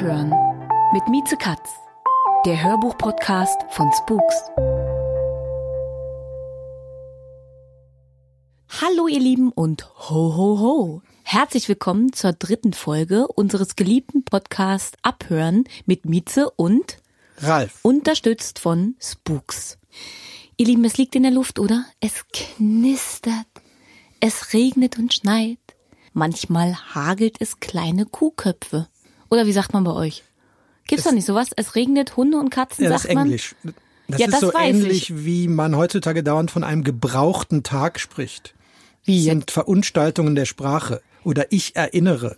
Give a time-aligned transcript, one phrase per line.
[0.00, 0.32] Abhören
[0.94, 1.68] mit Mieze Katz,
[2.46, 4.34] der Hörbuch-Podcast von Spooks.
[8.80, 11.02] Hallo ihr Lieben und ho ho ho.
[11.22, 16.96] Herzlich willkommen zur dritten Folge unseres geliebten Podcasts Abhören mit Mieze und
[17.36, 17.80] Ralf.
[17.82, 19.76] Unterstützt von Spooks.
[20.56, 21.84] Ihr Lieben, es liegt in der Luft, oder?
[22.00, 23.48] Es knistert.
[24.18, 25.58] Es regnet und schneit.
[26.14, 28.88] Manchmal hagelt es kleine Kuhköpfe.
[29.30, 30.22] Oder wie sagt man bei euch?
[30.86, 31.50] Gibt's da nicht sowas?
[31.56, 33.26] Es regnet Hunde und Katzen, Ja, das sagt ist man?
[33.26, 33.54] Englisch.
[34.08, 38.00] Das Ja, ist das so weiß ähnlich, wie man heutzutage dauernd von einem gebrauchten Tag
[38.00, 38.54] spricht.
[39.04, 41.00] Wie Das sind Verunstaltungen der Sprache.
[41.22, 42.36] Oder ich erinnere.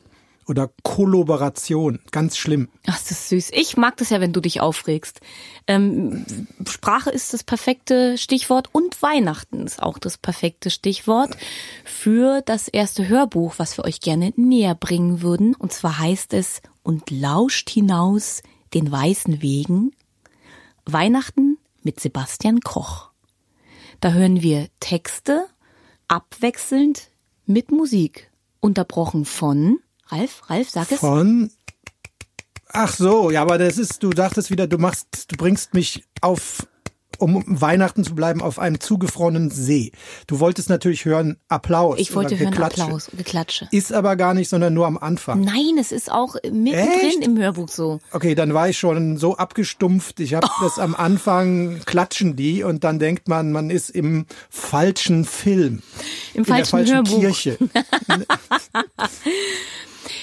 [0.48, 2.00] Oder Kollaboration.
[2.10, 2.68] Ganz schlimm.
[2.86, 3.50] Ach, das ist süß.
[3.52, 5.20] Ich mag das ja, wenn du dich aufregst.
[5.66, 6.26] Ähm,
[6.66, 11.36] Sprache ist das perfekte Stichwort und Weihnachten ist auch das perfekte Stichwort
[11.84, 15.54] für das erste Hörbuch, was wir euch gerne näher bringen würden.
[15.54, 18.42] Und zwar heißt es Und lauscht hinaus
[18.74, 19.92] den weißen Wegen.
[20.84, 23.10] Weihnachten mit Sebastian Koch.
[24.00, 25.46] Da hören wir Texte
[26.08, 27.10] abwechselnd
[27.46, 28.30] mit Musik.
[28.60, 29.78] Unterbrochen von
[30.12, 31.00] Ralf, Ralf, sag es.
[31.00, 31.50] Von.
[32.68, 36.66] Ach so, ja, aber das ist, du dachtest wieder, du machst, du bringst mich auf,
[37.20, 39.92] um Weihnachten zu bleiben, auf einem zugefrorenen See.
[40.26, 41.98] Du wolltest natürlich hören Applaus.
[41.98, 42.82] Ich wollte hören Geklatsche.
[42.82, 43.68] Applaus, Geklatsche.
[43.70, 45.40] Ist aber gar nicht, sondern nur am Anfang.
[45.40, 47.24] Nein, es ist auch mittendrin Echt?
[47.24, 48.00] im Hörbuch so.
[48.12, 50.20] Okay, dann war ich schon so abgestumpft.
[50.20, 55.24] Ich habe das am Anfang klatschen die und dann denkt man, man ist im falschen
[55.24, 55.82] Film,
[56.34, 57.20] Im in der falschen, falschen Hörbuch.
[57.20, 57.58] Kirche.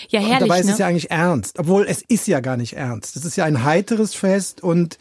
[0.10, 0.72] Ja, Und herrlich, dabei ist ne?
[0.74, 3.16] es ja eigentlich ernst, obwohl es ist ja gar nicht ernst.
[3.16, 4.98] Es ist ja ein heiteres Fest und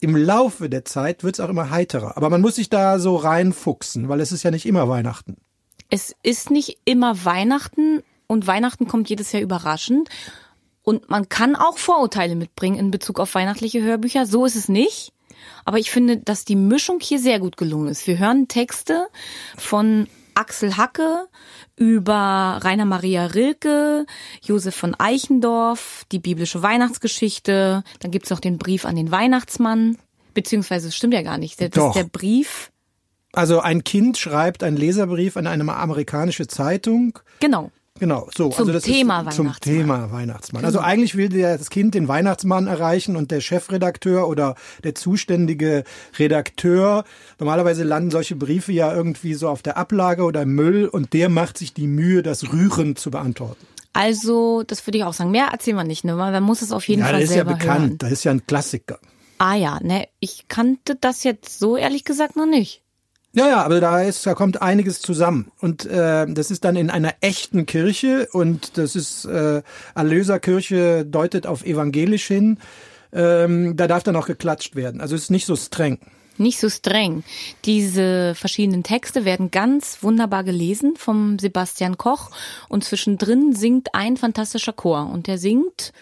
[0.00, 2.16] im Laufe der Zeit wird es auch immer heiterer.
[2.16, 5.36] Aber man muss sich da so reinfuchsen, weil es ist ja nicht immer Weihnachten.
[5.90, 10.08] es ist nicht immer Weihnachten und Weihnachten kommt jedes Jahr überraschend.
[10.82, 14.26] Und man kann auch Vorurteile mitbringen in Bezug auf weihnachtliche Hörbücher.
[14.26, 15.12] So ist es nicht.
[15.64, 18.06] Aber ich finde, dass die Mischung hier sehr gut gelungen ist.
[18.06, 19.06] Wir hören Texte
[19.56, 21.26] von Axel Hacke
[21.76, 24.06] über Rainer Maria Rilke,
[24.42, 27.82] Josef von Eichendorff, die biblische Weihnachtsgeschichte.
[28.00, 29.98] Dann gibt's noch den Brief an den Weihnachtsmann.
[30.34, 31.60] Beziehungsweise, es stimmt ja gar nicht.
[31.60, 31.88] Das Doch.
[31.88, 32.70] ist der Brief.
[33.32, 37.18] Also ein Kind schreibt einen Leserbrief an eine amerikanische Zeitung.
[37.40, 37.70] Genau.
[38.00, 38.48] Genau, so.
[38.48, 39.76] Zum also das Thema ist zum Weihnachtsmann.
[39.76, 40.64] Thema Weihnachtsmann.
[40.64, 45.84] Also eigentlich will das Kind den Weihnachtsmann erreichen und der Chefredakteur oder der zuständige
[46.18, 47.04] Redakteur.
[47.38, 51.28] Normalerweise landen solche Briefe ja irgendwie so auf der Ablage oder im Müll und der
[51.28, 53.64] macht sich die Mühe, das rührend zu beantworten.
[53.92, 55.30] Also, das würde ich auch sagen.
[55.30, 56.16] Mehr erzählen wir nicht, ne?
[56.16, 57.80] Man muss es auf jeden Ja, Fall das ist ja selber bekannt.
[57.80, 57.98] hören.
[57.98, 58.98] Das ist ja ein Klassiker.
[59.38, 62.82] Ah ja, ne, ich kannte das jetzt so ehrlich gesagt noch nicht.
[63.36, 65.50] Ja, ja, aber da ist, da kommt einiges zusammen.
[65.60, 69.62] Und äh, das ist dann in einer echten Kirche und das ist äh,
[69.96, 72.58] Erlöserkirche deutet auf evangelisch hin.
[73.12, 75.00] Ähm, da darf dann auch geklatscht werden.
[75.00, 75.98] Also es ist nicht so streng.
[76.36, 77.24] Nicht so streng.
[77.64, 82.30] Diese verschiedenen Texte werden ganz wunderbar gelesen vom Sebastian Koch
[82.68, 85.92] und zwischendrin singt ein fantastischer Chor und der singt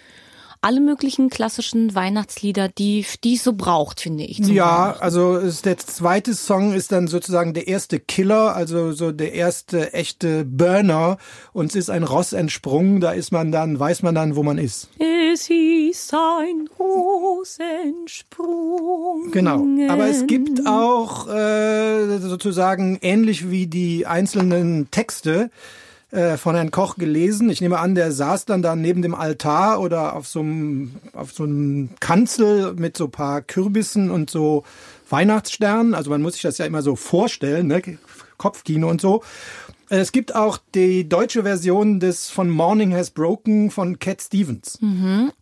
[0.62, 4.38] alle möglichen klassischen Weihnachtslieder, die, die es so braucht, finde ich.
[4.38, 9.34] Ja, also ist der zweite Song ist dann sozusagen der erste Killer, also so der
[9.34, 11.18] erste echte Burner.
[11.52, 14.88] Uns ist ein Ross entsprungen, da ist man dann, weiß man dann, wo man ist.
[15.32, 19.32] Es ist ein Rosensprung.
[19.32, 19.66] Genau.
[19.88, 25.50] Aber es gibt auch äh, sozusagen ähnlich wie die einzelnen Texte
[26.12, 27.48] äh, von Herrn Koch gelesen.
[27.48, 31.32] Ich nehme an, der saß dann da neben dem Altar oder auf so einem auf
[31.32, 34.62] so einem Kanzel mit so paar Kürbissen und so
[35.08, 35.94] Weihnachtssternen.
[35.94, 37.82] Also man muss sich das ja immer so vorstellen, ne?
[38.36, 39.22] Kopfkino und so.
[39.92, 44.78] Äh, Es gibt auch die deutsche Version des von Morning Has Broken von Cat Stevens.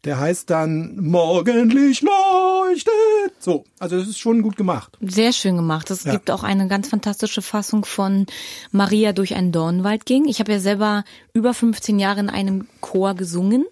[0.04, 2.92] Der heißt dann Morgenlicht leuchtet.
[3.38, 4.98] So, also das ist schon gut gemacht.
[5.00, 5.90] Sehr schön gemacht.
[5.90, 6.12] Es Ja.
[6.12, 8.26] gibt auch eine ganz fantastische Fassung von
[8.72, 10.26] Maria durch einen Dornwald ging.
[10.26, 13.64] Ich habe ja selber über 15 Jahre in einem Chor gesungen.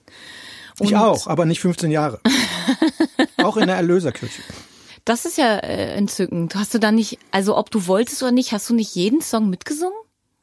[0.80, 2.20] Ich auch, aber nicht 15 Jahre.
[3.42, 4.42] auch in der Erlöserkirche.
[5.04, 6.54] Das ist ja äh, entzückend.
[6.54, 9.50] Hast du da nicht, also ob du wolltest oder nicht, hast du nicht jeden Song
[9.50, 9.97] mitgesungen?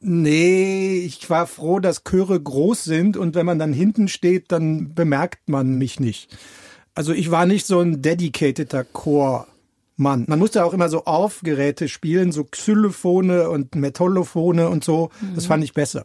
[0.08, 4.94] Nee, ich war froh, dass Chöre groß sind und wenn man dann hinten steht, dann
[4.94, 6.30] bemerkt man mich nicht.
[6.94, 10.24] Also ich war nicht so ein dedicateder Chormann.
[10.28, 15.10] Man musste auch immer so Aufgeräte spielen, so Xylophone und Metallophone und so.
[15.34, 16.04] Das fand ich besser.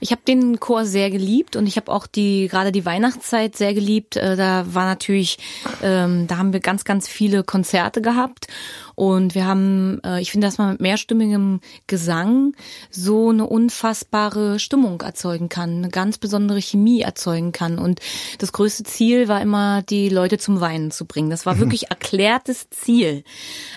[0.00, 3.74] Ich habe den Chor sehr geliebt und ich habe auch die gerade die Weihnachtszeit sehr
[3.74, 4.16] geliebt.
[4.16, 5.38] Äh, Da war natürlich,
[5.82, 8.46] ähm, da haben wir ganz, ganz viele Konzerte gehabt
[8.94, 12.54] Und wir haben, äh, ich finde, dass man mit mehrstimmigem Gesang
[12.90, 17.78] so eine unfassbare Stimmung erzeugen kann, eine ganz besondere Chemie erzeugen kann.
[17.78, 18.00] Und
[18.38, 21.30] das größte Ziel war immer, die Leute zum Weinen zu bringen.
[21.30, 23.24] Das war wirklich erklärtes Ziel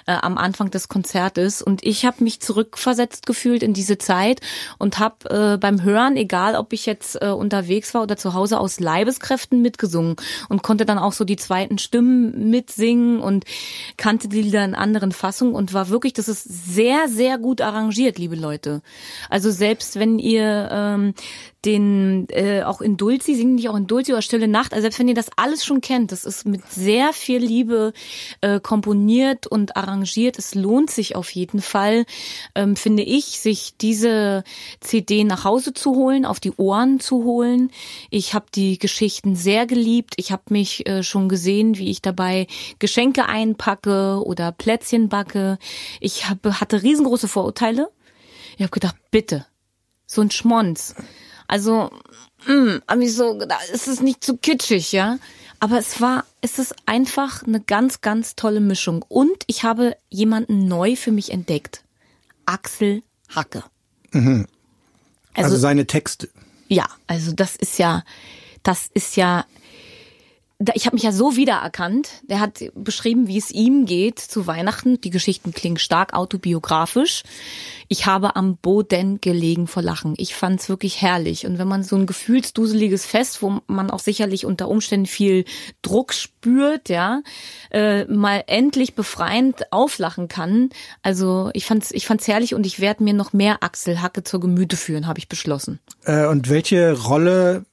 [0.05, 1.61] äh, am Anfang des Konzertes.
[1.61, 4.41] Und ich habe mich zurückversetzt gefühlt in diese Zeit
[4.77, 8.59] und habe äh, beim Hören, egal ob ich jetzt äh, unterwegs war oder zu Hause,
[8.59, 10.15] aus Leibeskräften mitgesungen
[10.49, 13.45] und konnte dann auch so die zweiten Stimmen mitsingen und
[13.97, 18.17] kannte die Lieder in anderen Fassungen und war wirklich, das ist sehr, sehr gut arrangiert,
[18.17, 18.81] liebe Leute.
[19.29, 21.13] Also selbst wenn ihr ähm,
[21.65, 24.99] den äh, auch in Dulci, singen nicht auch in Dulci oder Stille Nacht, also selbst
[24.99, 27.93] wenn ihr das alles schon kennt, das ist mit sehr viel Liebe
[28.41, 30.37] äh, komponiert und arrangiert.
[30.37, 32.05] Es lohnt sich auf jeden Fall,
[32.55, 34.43] ähm, finde ich, sich diese
[34.81, 37.71] CD nach Hause zu holen, auf die Ohren zu holen.
[38.11, 40.13] Ich habe die Geschichten sehr geliebt.
[40.17, 42.47] Ich habe mich äh, schon gesehen, wie ich dabei
[42.79, 45.57] Geschenke einpacke oder Plätzchen backe.
[45.99, 47.89] Ich hab, hatte riesengroße Vorurteile.
[48.55, 49.45] Ich habe gedacht, bitte,
[50.05, 50.95] so ein Schmonz
[51.47, 51.89] also,
[52.45, 55.17] mh, hm, hab ich so gedacht, es ist nicht zu kitschig, ja.
[55.59, 59.03] Aber es war, es ist einfach eine ganz, ganz tolle Mischung.
[59.07, 61.83] Und ich habe jemanden neu für mich entdeckt.
[62.45, 63.63] Axel Hacke.
[64.11, 64.47] Mhm.
[65.33, 66.29] Also, also seine Texte.
[66.67, 68.03] Ja, also das ist ja,
[68.63, 69.45] das ist ja
[70.73, 72.09] ich habe mich ja so wiedererkannt.
[72.23, 74.99] Der hat beschrieben, wie es ihm geht zu Weihnachten.
[75.01, 77.21] Die Geschichten klingen stark autobiografisch.
[77.89, 80.15] Ich habe am Boden gelegen vor Lachen.
[80.17, 81.45] Ich fand's wirklich herrlich.
[81.45, 85.45] Und wenn man so ein gefühlsduseliges Fest, wo man auch sicherlich unter Umständen viel
[85.83, 87.21] Druck spürt, ja,
[87.69, 90.69] äh, mal endlich befreiend auflachen kann.
[91.03, 94.39] Also ich fand's, ich fand's herrlich und ich werde mir noch mehr Axel Hacke zur
[94.39, 95.79] Gemüte führen, habe ich beschlossen.
[96.05, 97.65] Äh, und welche Rolle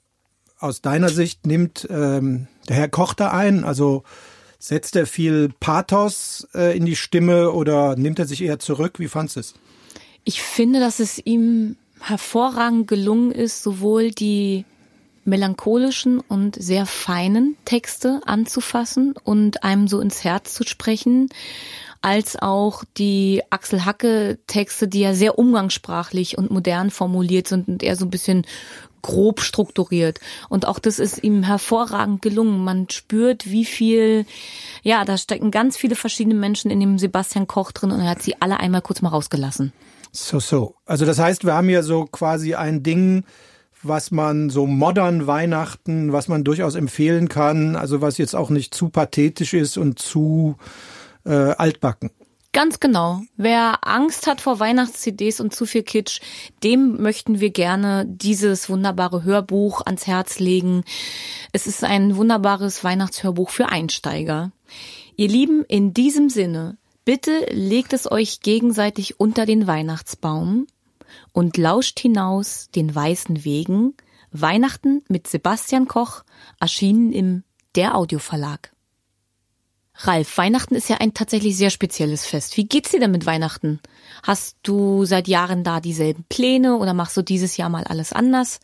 [0.64, 3.64] aus deiner Sicht nimmt ähm, der Herr Koch da ein?
[3.64, 4.02] Also
[4.58, 8.98] setzt er viel Pathos äh, in die Stimme oder nimmt er sich eher zurück?
[8.98, 9.54] Wie fandst du es?
[10.24, 14.64] Ich finde, dass es ihm hervorragend gelungen ist, sowohl die
[15.26, 21.28] melancholischen und sehr feinen Texte anzufassen und einem so ins Herz zu sprechen,
[22.02, 27.82] als auch die Axel Hacke Texte, die ja sehr umgangssprachlich und modern formuliert sind und
[27.82, 28.46] eher so ein bisschen
[29.04, 30.18] grob strukturiert.
[30.48, 32.64] Und auch das ist ihm hervorragend gelungen.
[32.64, 34.24] Man spürt, wie viel,
[34.82, 38.22] ja, da stecken ganz viele verschiedene Menschen in dem Sebastian Koch drin und er hat
[38.22, 39.72] sie alle einmal kurz mal rausgelassen.
[40.10, 40.74] So, so.
[40.86, 43.24] Also das heißt, wir haben hier so quasi ein Ding,
[43.82, 48.74] was man so modern Weihnachten, was man durchaus empfehlen kann, also was jetzt auch nicht
[48.74, 50.56] zu pathetisch ist und zu
[51.26, 52.10] äh, altbacken.
[52.54, 53.20] Ganz genau.
[53.36, 56.20] Wer Angst hat vor Weihnachts-CDs und zu viel Kitsch,
[56.62, 60.84] dem möchten wir gerne dieses wunderbare Hörbuch ans Herz legen.
[61.52, 64.52] Es ist ein wunderbares Weihnachtshörbuch für Einsteiger.
[65.16, 70.68] Ihr Lieben, in diesem Sinne, bitte legt es euch gegenseitig unter den Weihnachtsbaum
[71.32, 73.94] und lauscht hinaus den weißen Wegen.
[74.30, 76.22] Weihnachten mit Sebastian Koch,
[76.60, 77.42] erschienen im
[77.74, 78.73] Der Audioverlag.
[79.96, 82.56] Ralf, Weihnachten ist ja ein tatsächlich sehr spezielles Fest.
[82.56, 83.80] Wie geht's dir denn mit Weihnachten?
[84.22, 88.60] Hast du seit Jahren da dieselben Pläne oder machst du dieses Jahr mal alles anders?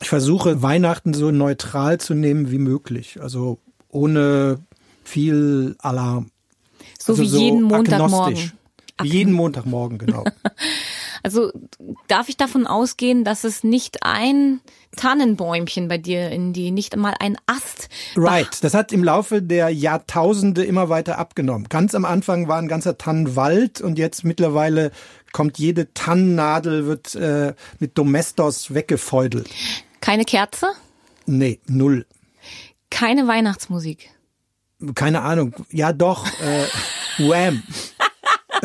[0.00, 4.58] Ich versuche Weihnachten so neutral zu nehmen wie möglich, also ohne
[5.04, 6.30] viel Alarm.
[6.98, 8.52] So also wie so jeden Montagmorgen.
[9.00, 10.24] Wie jeden Montagmorgen, genau.
[11.24, 11.50] also
[12.06, 14.60] darf ich davon ausgehen, dass es nicht ein
[14.94, 17.88] Tannenbäumchen bei dir in die, nicht einmal ein Ast.
[18.14, 18.62] Right.
[18.62, 21.68] Das hat im Laufe der Jahrtausende immer weiter abgenommen.
[21.68, 24.92] Ganz am Anfang war ein ganzer Tannenwald und jetzt mittlerweile
[25.32, 29.48] kommt jede Tannennadel, wird äh, mit Domestos weggefeudelt.
[30.00, 30.68] Keine Kerze?
[31.26, 32.06] Nee, null.
[32.90, 34.10] Keine Weihnachtsmusik?
[34.94, 35.54] Keine Ahnung.
[35.70, 36.26] Ja, doch.
[36.40, 36.66] Äh,
[37.18, 37.62] Wham.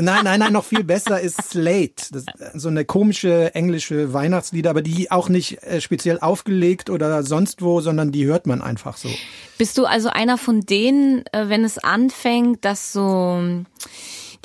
[0.02, 2.12] Nein, nein, nein, noch viel besser ist Slate.
[2.12, 7.24] Das ist so eine komische englische Weihnachtslieder, aber die auch nicht äh, speziell aufgelegt oder
[7.24, 9.10] sonst wo, sondern die hört man einfach so.
[9.58, 13.42] Bist du also einer von denen, äh, wenn es anfängt, dass so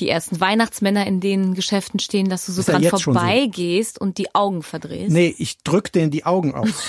[0.01, 4.05] die ersten Weihnachtsmänner in den Geschäften stehen, dass du so dran vorbeigehst so.
[4.05, 5.13] und die Augen verdrehst?
[5.13, 6.69] Nee, ich drück denen die Augen aus.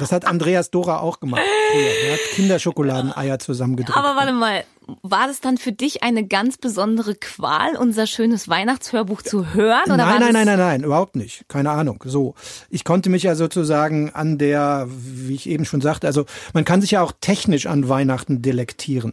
[0.00, 1.82] Das hat Andreas Dora auch gemacht früher.
[1.82, 3.96] Er hat Kinderschokoladeneier zusammengedrückt.
[3.96, 4.64] Aber warte mal,
[5.02, 9.84] war das dann für dich eine ganz besondere Qual, unser schönes Weihnachtshörbuch zu hören?
[9.86, 11.44] Oder nein, nein, nein, nein, nein, überhaupt nicht.
[11.48, 12.02] Keine Ahnung.
[12.06, 12.34] So,
[12.70, 16.80] ich konnte mich ja sozusagen an der, wie ich eben schon sagte, also man kann
[16.80, 19.12] sich ja auch technisch an Weihnachten delektieren.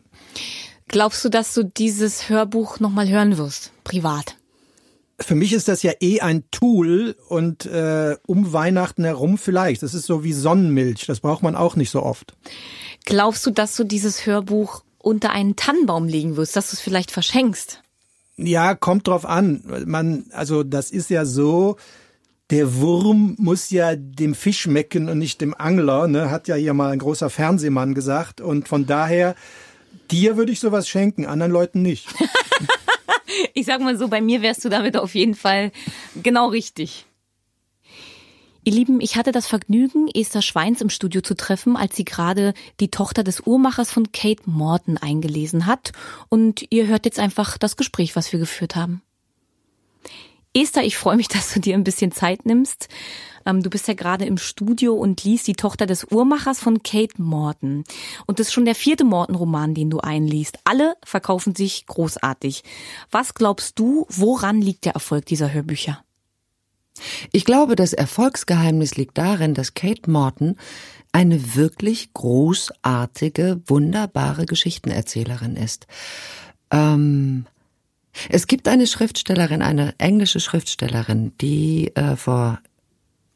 [0.87, 4.35] Glaubst du, dass du dieses Hörbuch nochmal hören wirst, privat?
[5.19, 9.81] Für mich ist das ja eh ein Tool und äh, um Weihnachten herum vielleicht.
[9.81, 11.05] Das ist so wie Sonnenmilch.
[11.07, 12.35] Das braucht man auch nicht so oft.
[13.05, 17.11] Glaubst du, dass du dieses Hörbuch unter einen Tannenbaum legen wirst, dass du es vielleicht
[17.11, 17.81] verschenkst.
[18.35, 19.63] Ja, kommt drauf an.
[19.85, 21.77] Man, also das ist ja so,
[22.49, 26.29] der Wurm muss ja dem Fisch schmecken und nicht dem Angler, ne?
[26.29, 28.41] hat ja hier mal ein großer Fernsehmann gesagt.
[28.41, 29.35] Und von daher,
[30.11, 32.07] dir würde ich sowas schenken, anderen Leuten nicht.
[33.53, 35.71] ich sag mal so, bei mir wärst du damit auf jeden Fall
[36.21, 37.05] genau richtig.
[38.67, 42.53] Ihr Lieben, ich hatte das Vergnügen, Esther Schweins im Studio zu treffen, als sie gerade
[42.81, 45.93] die Tochter des Uhrmachers von Kate Morton eingelesen hat.
[46.27, 49.01] Und ihr hört jetzt einfach das Gespräch, was wir geführt haben.
[50.57, 52.89] Esther, ich freue mich, dass du dir ein bisschen Zeit nimmst.
[53.45, 57.21] Ähm, du bist ja gerade im Studio und liest die Tochter des Uhrmachers von Kate
[57.21, 57.83] Morton.
[58.25, 60.57] Und das ist schon der vierte Morton-Roman, den du einliest.
[60.63, 62.63] Alle verkaufen sich großartig.
[63.11, 66.03] Was glaubst du, woran liegt der Erfolg dieser Hörbücher?
[67.31, 70.55] Ich glaube, das Erfolgsgeheimnis liegt darin, dass Kate Morton
[71.11, 75.85] eine wirklich großartige, wunderbare Geschichtenerzählerin ist.
[76.71, 77.45] Ähm,
[78.29, 82.59] es gibt eine Schriftstellerin, eine englische Schriftstellerin, die äh, vor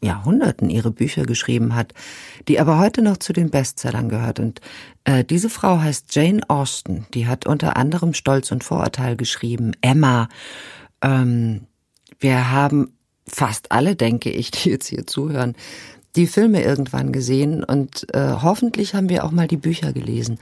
[0.03, 1.93] Jahrhunderten ihre Bücher geschrieben hat,
[2.47, 4.39] die aber heute noch zu den Bestsellern gehört.
[4.39, 4.59] Und
[5.03, 7.05] äh, diese Frau heißt Jane Austen.
[7.13, 10.27] Die hat unter anderem Stolz und Vorurteil geschrieben, Emma.
[11.01, 11.67] Ähm,
[12.19, 12.93] wir haben
[13.27, 15.55] fast alle, denke ich, die jetzt hier zuhören,
[16.15, 20.39] die Filme irgendwann gesehen und äh, hoffentlich haben wir auch mal die Bücher gelesen.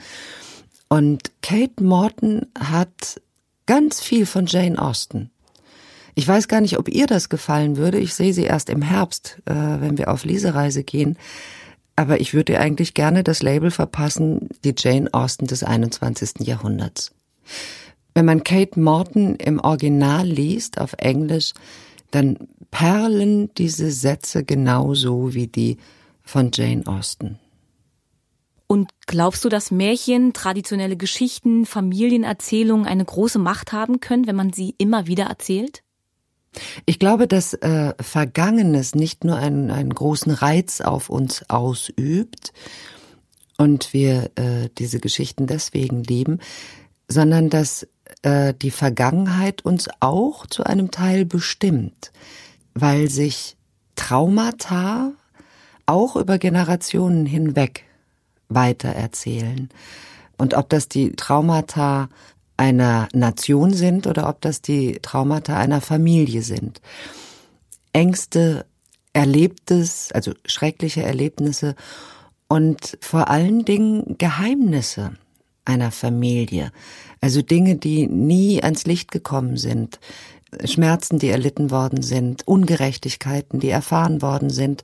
[0.87, 3.21] Und Kate Morton hat
[3.69, 5.29] ganz viel von Jane Austen.
[6.15, 7.99] Ich weiß gar nicht, ob ihr das gefallen würde.
[7.99, 11.19] Ich sehe sie erst im Herbst, äh, wenn wir auf Lesereise gehen.
[11.95, 16.47] Aber ich würde ihr eigentlich gerne das Label verpassen, die Jane Austen des 21.
[16.47, 17.11] Jahrhunderts.
[18.15, 21.53] Wenn man Kate Morton im Original liest, auf Englisch,
[22.09, 22.37] dann
[22.71, 25.77] perlen diese Sätze genauso wie die
[26.23, 27.37] von Jane Austen.
[28.71, 34.53] Und glaubst du, dass Märchen, traditionelle Geschichten, Familienerzählungen eine große Macht haben können, wenn man
[34.53, 35.81] sie immer wieder erzählt?
[36.85, 42.53] Ich glaube, dass äh, Vergangenes nicht nur einen, einen großen Reiz auf uns ausübt
[43.57, 46.37] und wir äh, diese Geschichten deswegen lieben,
[47.07, 47.87] sondern dass
[48.21, 52.11] äh, die Vergangenheit uns auch zu einem Teil bestimmt,
[52.75, 53.57] weil sich
[53.95, 55.13] Traumata
[55.87, 57.88] auch über Generationen hinweg
[58.49, 59.69] weitererzählen.
[60.37, 62.09] Und ob das die Traumata
[62.57, 66.81] einer Nation sind oder ob das die Traumata einer Familie sind.
[67.93, 68.65] Ängste,
[69.13, 71.75] Erlebtes, also schreckliche Erlebnisse
[72.47, 75.13] und vor allen Dingen Geheimnisse
[75.65, 76.71] einer Familie.
[77.21, 79.99] Also Dinge, die nie ans Licht gekommen sind,
[80.65, 84.83] Schmerzen, die erlitten worden sind, Ungerechtigkeiten, die erfahren worden sind,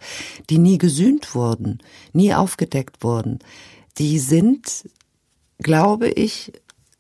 [0.50, 1.80] die nie gesühnt wurden,
[2.14, 3.40] nie aufgedeckt wurden,
[3.98, 4.90] die sind,
[5.60, 6.52] glaube ich,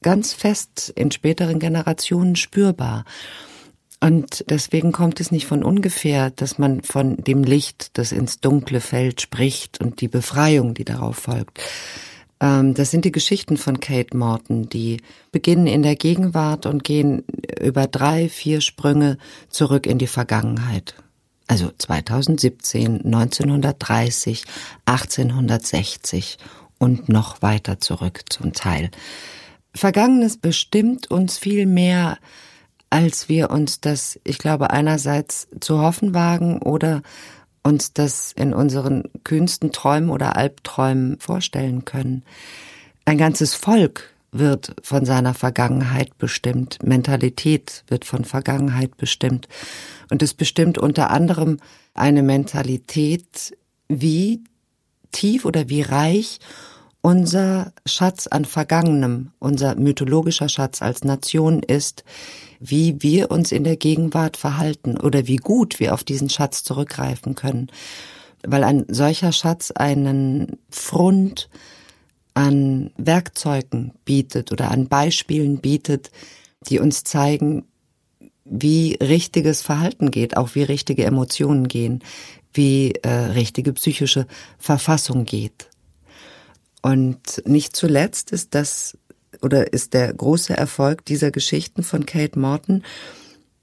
[0.01, 3.05] ganz fest in späteren Generationen spürbar.
[3.99, 8.81] Und deswegen kommt es nicht von ungefähr, dass man von dem Licht, das ins Dunkle
[8.81, 11.59] fällt, spricht und die Befreiung, die darauf folgt.
[12.39, 15.01] Ähm, das sind die Geschichten von Kate Morton, die
[15.31, 17.23] beginnen in der Gegenwart und gehen
[17.61, 19.17] über drei, vier Sprünge
[19.49, 20.95] zurück in die Vergangenheit.
[21.47, 24.45] Also 2017, 1930,
[24.85, 26.37] 1860
[26.79, 28.89] und noch weiter zurück zum Teil.
[29.73, 32.17] Vergangenes bestimmt uns viel mehr,
[32.89, 37.01] als wir uns das, ich glaube, einerseits zu hoffen wagen oder
[37.65, 42.23] uns das in unseren kühnsten Träumen oder Albträumen vorstellen können.
[43.05, 49.47] Ein ganzes Volk wird von seiner Vergangenheit bestimmt, Mentalität wird von Vergangenheit bestimmt.
[50.11, 51.57] Und es bestimmt unter anderem
[51.93, 53.57] eine Mentalität,
[53.87, 54.43] wie
[55.11, 56.39] tief oder wie reich
[57.05, 62.03] unser Schatz an Vergangenem, unser mythologischer Schatz als Nation ist,
[62.59, 67.35] wie wir uns in der Gegenwart verhalten oder wie gut wir auf diesen Schatz zurückgreifen
[67.35, 67.67] können.
[68.43, 71.47] Weil ein solcher Schatz einen Frund
[72.33, 76.09] an Werkzeugen bietet oder an Beispielen bietet,
[76.67, 77.65] die uns zeigen,
[78.45, 82.03] wie richtiges Verhalten geht, auch wie richtige Emotionen gehen,
[82.51, 84.25] wie äh, richtige psychische
[84.57, 85.69] Verfassung geht.
[86.85, 88.95] Und nicht zuletzt ist das
[89.41, 92.83] oder ist der große Erfolg dieser Geschichten von Kate Morton,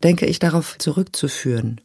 [0.03, 1.81] denke ich, darauf zurückzuführen,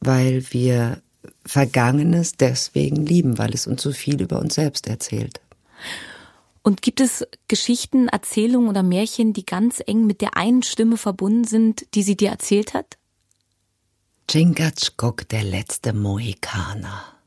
[0.00, 1.00] weil wir
[1.46, 5.40] Vergangenes deswegen lieben, weil es uns so viel über uns selbst erzählt.
[6.62, 11.44] Und gibt es Geschichten, Erzählungen oder Märchen, die ganz eng mit der einen Stimme verbunden
[11.44, 12.98] sind, die sie dir erzählt hat?
[14.30, 17.19] Chingachgook, der letzte Mohikaner.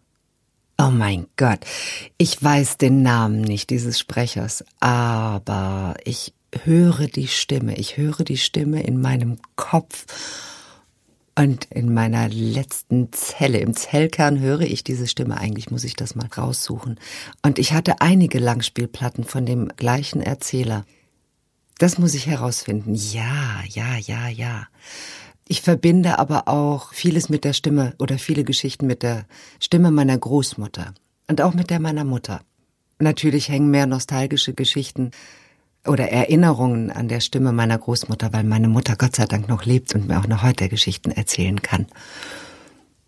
[0.77, 1.60] Oh mein Gott,
[2.18, 8.38] ich weiß den Namen nicht dieses Sprechers, aber ich höre die Stimme, ich höre die
[8.38, 10.06] Stimme in meinem Kopf
[11.36, 15.38] und in meiner letzten Zelle, im Zellkern höre ich diese Stimme.
[15.38, 17.00] Eigentlich muss ich das mal raussuchen.
[17.42, 20.86] Und ich hatte einige Langspielplatten von dem gleichen Erzähler.
[21.80, 22.94] Das muss ich herausfinden.
[22.94, 24.68] Ja, ja, ja, ja.
[25.47, 29.25] Ich verbinde aber auch vieles mit der Stimme oder viele Geschichten mit der
[29.59, 30.93] Stimme meiner Großmutter
[31.27, 32.41] und auch mit der meiner Mutter.
[33.00, 35.12] Natürlich hängen mehr nostalgische Geschichten
[35.85, 39.93] oder Erinnerungen an der Stimme meiner Großmutter, weil meine Mutter Gott sei Dank noch lebt
[39.95, 41.88] und mir auch noch heute Geschichten erzählen kann.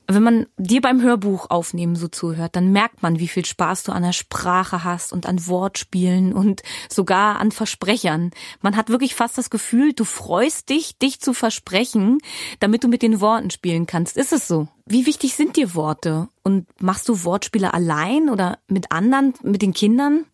[0.08, 3.92] Wenn man dir beim Hörbuch aufnehmen so zuhört, dann merkt man, wie viel Spaß du
[3.92, 8.32] an der Sprache hast und an Wortspielen und sogar an Versprechern.
[8.62, 12.20] Man hat wirklich fast das Gefühl, du freust dich, dich zu versprechen,
[12.60, 14.16] damit du mit den Worten spielen kannst.
[14.16, 14.68] Ist es so?
[14.86, 16.30] Wie wichtig sind dir Worte?
[16.44, 20.26] Und machst du Wortspiele allein oder mit anderen, mit den Kindern?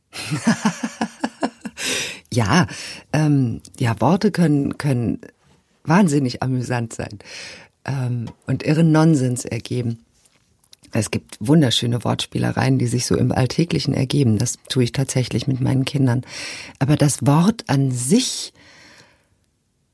[2.34, 2.68] ja,
[3.14, 5.22] ähm, ja, Worte können, können
[5.86, 7.20] wahnsinnig amüsant sein
[7.86, 10.00] ähm, und irren Nonsens ergeben.
[10.94, 14.38] Es gibt wunderschöne Wortspielereien, die sich so im Alltäglichen ergeben.
[14.38, 16.24] Das tue ich tatsächlich mit meinen Kindern.
[16.80, 18.52] Aber das Wort an sich,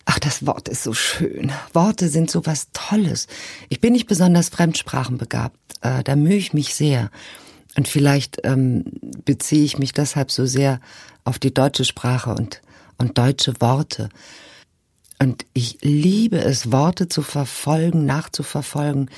[0.06, 1.52] ach, das Wort ist so schön.
[1.74, 3.28] Worte sind so was Tolles.
[3.70, 5.58] Ich bin nicht besonders fremdsprachenbegabt.
[5.82, 7.12] Äh, da mühe ich mich sehr.
[7.76, 8.86] Und vielleicht ähm,
[9.24, 10.82] beziehe ich mich deshalb so sehr
[11.26, 12.62] auf die deutsche Sprache und,
[12.98, 14.10] und deutsche Worte.
[15.20, 19.10] Und ich liebe es, Worte zu verfolgen, nachzuverfolgen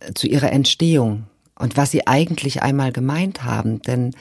[0.00, 1.24] äh, zu ihrer Entstehung
[1.58, 3.80] und was sie eigentlich einmal gemeint haben.
[3.82, 4.14] Denn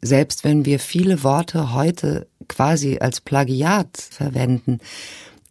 [0.00, 4.78] selbst wenn wir viele Worte heute quasi als Plagiat verwenden,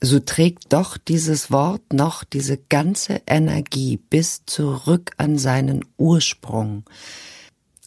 [0.01, 6.83] so trägt doch dieses Wort noch diese ganze Energie bis zurück an seinen Ursprung.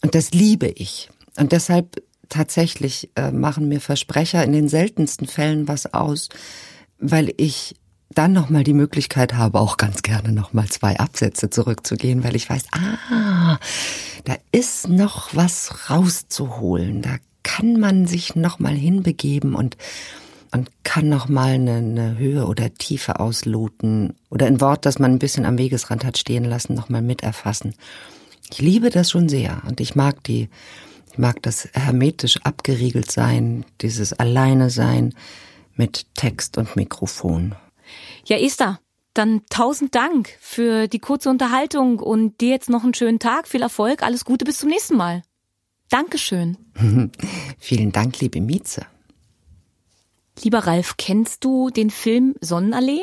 [0.01, 1.09] Und das liebe ich.
[1.37, 6.29] Und deshalb tatsächlich äh, machen mir Versprecher in den seltensten Fällen was aus,
[7.01, 7.75] weil ich
[8.13, 12.63] dann nochmal die Möglichkeit habe, auch ganz gerne nochmal zwei Absätze zurückzugehen, weil ich weiß,
[12.71, 13.57] ah,
[14.25, 19.77] da ist noch was rauszuholen, da kann man sich nochmal hinbegeben und
[20.53, 25.13] und kann noch mal eine, eine Höhe oder Tiefe ausloten oder ein Wort, das man
[25.13, 27.73] ein bisschen am Wegesrand hat stehen lassen, noch mal miterfassen.
[28.51, 30.49] Ich liebe das schon sehr und ich mag die,
[31.09, 35.13] ich mag das hermetisch abgeriegelt sein, dieses Alleine sein,
[35.81, 37.55] mit Text und Mikrofon.
[38.25, 38.79] Ja, Esther,
[39.15, 43.63] dann tausend Dank für die kurze Unterhaltung und dir jetzt noch einen schönen Tag, viel
[43.63, 45.23] Erfolg, alles Gute, bis zum nächsten Mal.
[45.89, 46.55] Dankeschön.
[47.57, 48.85] Vielen Dank, liebe Mieze.
[50.43, 53.01] Lieber Ralf, kennst du den Film Sonnenallee?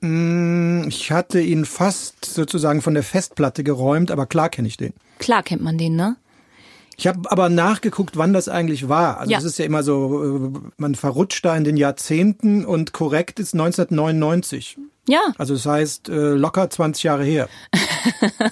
[0.00, 4.92] Mm, ich hatte ihn fast sozusagen von der Festplatte geräumt, aber klar kenne ich den.
[5.20, 6.16] Klar kennt man den, ne?
[6.96, 9.18] Ich habe aber nachgeguckt, wann das eigentlich war.
[9.18, 13.38] Also es ist ja immer so, äh, man verrutscht da in den Jahrzehnten und korrekt
[13.38, 14.78] ist 1999.
[15.08, 15.20] Ja.
[15.36, 17.48] Also das heißt äh, locker 20 Jahre her.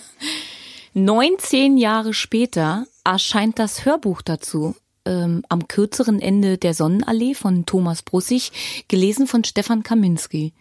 [0.95, 4.77] 19 Jahre später erscheint das Hörbuch dazu.
[5.07, 8.53] Ähm, am kürzeren Ende der Sonnenallee von Thomas Brussig,
[8.89, 10.55] gelesen von Stefan Kaminski.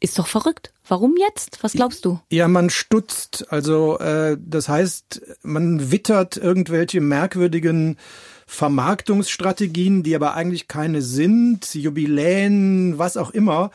[0.00, 0.72] Ist doch verrückt.
[0.86, 1.62] Warum jetzt?
[1.62, 2.20] Was glaubst du?
[2.30, 3.46] Ja, man stutzt.
[3.50, 7.98] Also äh, das heißt, man wittert irgendwelche merkwürdigen
[8.46, 13.70] Vermarktungsstrategien, die aber eigentlich keine sind, Jubiläen, was auch immer.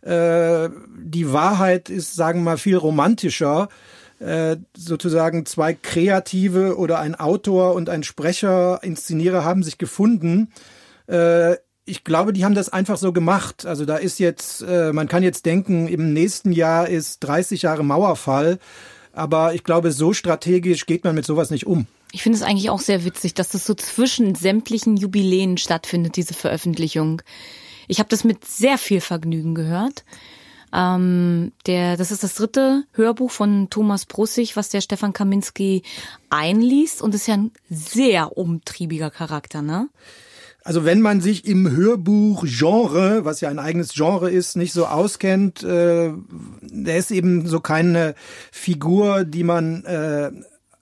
[0.00, 3.68] Äh, die Wahrheit ist, sagen wir mal, viel romantischer.
[4.20, 10.52] Äh, sozusagen zwei Kreative oder ein Autor und ein Sprecher, Inszenierer haben sich gefunden.
[11.86, 13.66] Ich glaube, die haben das einfach so gemacht.
[13.66, 17.84] Also da ist jetzt, äh, man kann jetzt denken, im nächsten Jahr ist 30 Jahre
[17.84, 18.58] Mauerfall.
[19.12, 21.86] Aber ich glaube, so strategisch geht man mit sowas nicht um.
[22.12, 26.34] Ich finde es eigentlich auch sehr witzig, dass das so zwischen sämtlichen Jubiläen stattfindet, diese
[26.34, 27.22] Veröffentlichung.
[27.88, 30.04] Ich habe das mit sehr viel Vergnügen gehört.
[30.72, 35.82] Ähm, der, das ist das dritte Hörbuch von Thomas Brussig, was der Stefan Kaminski
[36.30, 39.88] einliest und ist ja ein sehr umtriebiger Charakter, ne?
[40.66, 45.62] Also wenn man sich im Hörbuch-Genre, was ja ein eigenes Genre ist, nicht so auskennt,
[45.62, 46.10] äh,
[46.62, 48.14] der ist eben so keine
[48.50, 50.30] Figur, die man äh,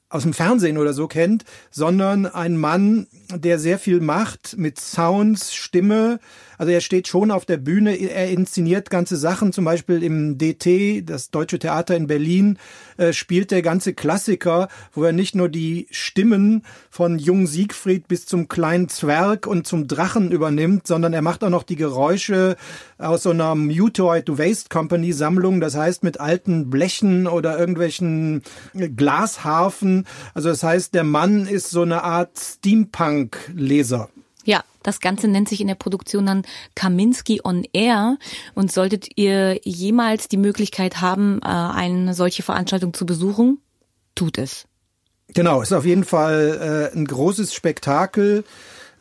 [0.08, 5.52] aus dem Fernsehen oder so kennt, sondern ein Mann, der sehr viel macht mit Sounds,
[5.52, 6.20] Stimme.
[6.62, 11.02] Also er steht schon auf der Bühne, er inszeniert ganze Sachen, zum Beispiel im DT,
[11.04, 12.56] das Deutsche Theater in Berlin,
[12.98, 18.26] äh, spielt der ganze Klassiker, wo er nicht nur die Stimmen von Jung Siegfried bis
[18.26, 22.54] zum kleinen Zwerg und zum Drachen übernimmt, sondern er macht auch noch die Geräusche
[22.96, 30.06] aus so einer Mutoid Waste Company Sammlung, das heißt mit alten Blechen oder irgendwelchen Glasharfen.
[30.32, 34.10] Also das heißt, der Mann ist so eine Art Steampunk-Leser.
[34.44, 36.42] Ja, das Ganze nennt sich in der Produktion dann
[36.74, 38.18] Kaminski on Air.
[38.54, 43.58] Und solltet ihr jemals die Möglichkeit haben, äh, eine solche Veranstaltung zu besuchen,
[44.14, 44.66] tut es.
[45.28, 48.44] Genau, ist auf jeden Fall äh, ein großes Spektakel.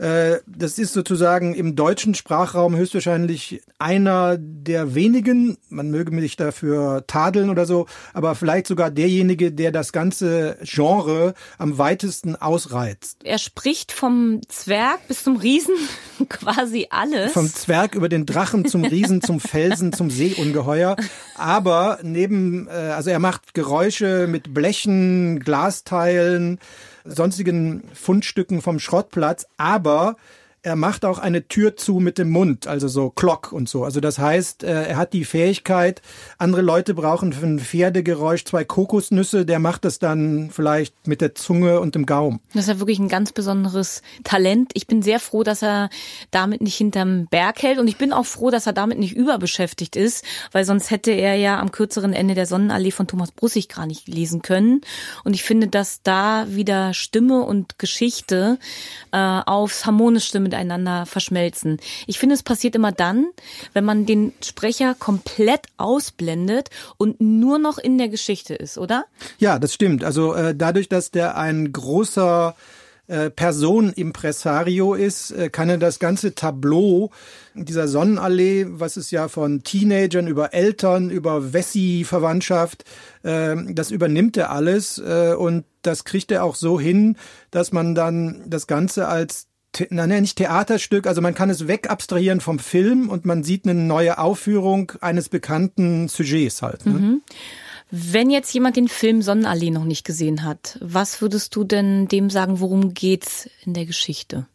[0.02, 7.06] Äh, das ist sozusagen im deutschen Sprachraum höchstwahrscheinlich einer der wenigen, man möge mich dafür
[7.06, 13.20] tadeln oder so, aber vielleicht sogar derjenige, der das ganze Genre am weitesten ausreizt.
[13.24, 15.76] Er spricht vom Zwerg bis zum Riesen
[16.30, 17.34] quasi alles.
[17.34, 20.96] Vom Zwerg über den Drachen zum Riesen, zum Felsen, zum Seeungeheuer.
[21.36, 26.60] Aber neben, äh, also er macht Geräusche mit Blechen, Glasteilen,
[27.06, 30.16] sonstigen Fundstücken vom Schrottplatz, aber
[30.64, 33.84] er macht auch eine Tür zu mit dem Mund, also so Klock und so.
[33.84, 36.02] Also das heißt, äh, er hat die Fähigkeit,
[36.38, 41.34] andere Leute brauchen für ein Pferdegeräusch zwei Kokosnüsse, der macht das dann vielleicht mit der
[41.34, 42.42] Zunge und dem Gaumen.
[42.54, 44.72] Das ist ja wirklich ein ganz besonderes Talent.
[44.76, 45.90] Ich bin sehr froh, dass er
[46.30, 49.96] damit nicht hinterm Berg hält und ich bin auch froh, dass er damit nicht überbeschäftigt
[49.96, 53.88] ist, weil sonst hätte er ja am kürzeren Ende der Sonnenallee von Thomas Brussig gar
[53.88, 54.82] nicht lesen können.
[55.24, 58.60] Und ich finde, dass da wieder Stimme und Geschichte
[59.12, 61.78] äh, aufs harmonischste miteinander verschmelzen.
[62.08, 63.28] Ich finde, es passiert immer dann,
[63.74, 69.06] wenn man den Sprecher komplett ausblendet und nur noch in der Geschichte ist, oder?
[69.40, 70.04] Ja, das stimmt.
[70.04, 72.56] Also äh, dadurch, dass der ein großer
[73.08, 77.12] äh, Personenimpresario ist, äh, kann er das ganze Tableau
[77.54, 82.86] dieser Sonnenallee, was es ja von Teenagern über Eltern, über Wessi-Verwandtschaft,
[83.24, 87.18] äh, das übernimmt er alles äh, und das kriegt er auch so hin,
[87.50, 89.48] dass man dann das Ganze als
[89.90, 94.18] nein, nicht Theaterstück, also man kann es wegabstrahieren vom Film und man sieht eine neue
[94.18, 96.86] Aufführung eines bekannten Sujets halt.
[96.86, 96.94] Ne?
[96.94, 97.22] Mhm.
[97.92, 102.30] Wenn jetzt jemand den Film Sonnenallee noch nicht gesehen hat, was würdest du denn dem
[102.30, 104.48] sagen, worum geht's in der Geschichte?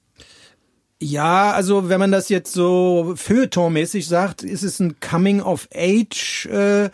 [0.99, 6.91] Ja, also wenn man das jetzt so feuilletonmäßig sagt, ist es ein Coming-of-Age-Sache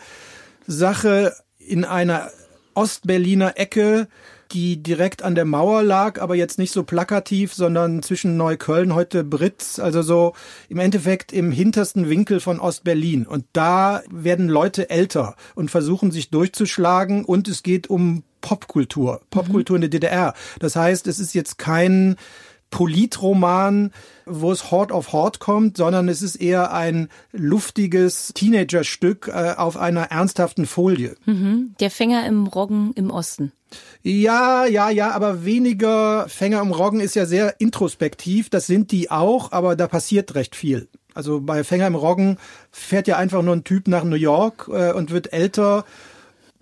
[0.67, 1.31] äh,
[1.65, 2.29] in einer
[2.73, 4.09] Ostberliner Ecke,
[4.53, 9.23] die direkt an der Mauer lag, aber jetzt nicht so plakativ, sondern zwischen Neukölln, heute
[9.23, 10.33] Britz, also so
[10.69, 13.25] im Endeffekt im hintersten Winkel von Ostberlin.
[13.25, 19.77] Und da werden Leute älter und versuchen sich durchzuschlagen und es geht um Popkultur, Popkultur
[19.77, 19.83] mhm.
[19.83, 20.33] in der DDR.
[20.59, 22.17] Das heißt, es ist jetzt kein
[22.73, 23.91] Politroman,
[24.25, 29.77] wo es Hort of Hort kommt, sondern es ist eher ein luftiges Teenagerstück äh, auf
[29.77, 31.15] einer ernsthaften Folie.
[31.25, 31.75] Mhm.
[31.79, 33.51] Der Fänger im Roggen im Osten.
[34.01, 38.49] Ja, ja, ja, aber weniger Fänger im Roggen ist ja sehr introspektiv.
[38.49, 40.87] Das sind die auch, aber da passiert recht viel.
[41.13, 42.37] Also bei Fänger im Roggen
[42.71, 45.85] fährt ja einfach nur ein Typ nach New York äh, und wird älter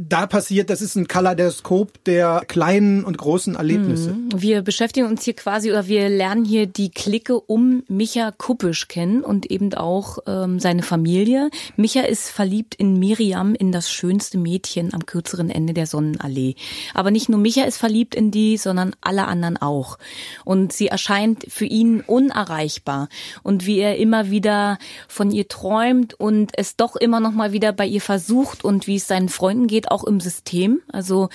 [0.10, 4.14] da passiert, das ist ein Kaleidoskop der kleinen und großen Erlebnisse.
[4.14, 4.30] Mhm.
[4.36, 9.24] Wir beschäftigen uns hier quasi oder wir lernen hier die Clique um Micha Kuppisch kennen
[9.24, 11.50] und eben auch ähm, seine Familie.
[11.76, 16.56] Micha ist verliebt in Miriam, in das schönste Mädchen am kürzeren Ende der Sonnenallee.
[16.94, 19.98] Aber nicht nur Micha ist verliebt in die, sondern alle anderen auch.
[20.46, 23.10] Und sie erscheint für ihn unerreichbar.
[23.44, 27.74] Und wie er immer wieder von ihr träumt und es doch immer noch mal wieder
[27.74, 30.82] bei ihr versucht und wie es seinen Freunden geht, auch im System.
[30.92, 31.30] Also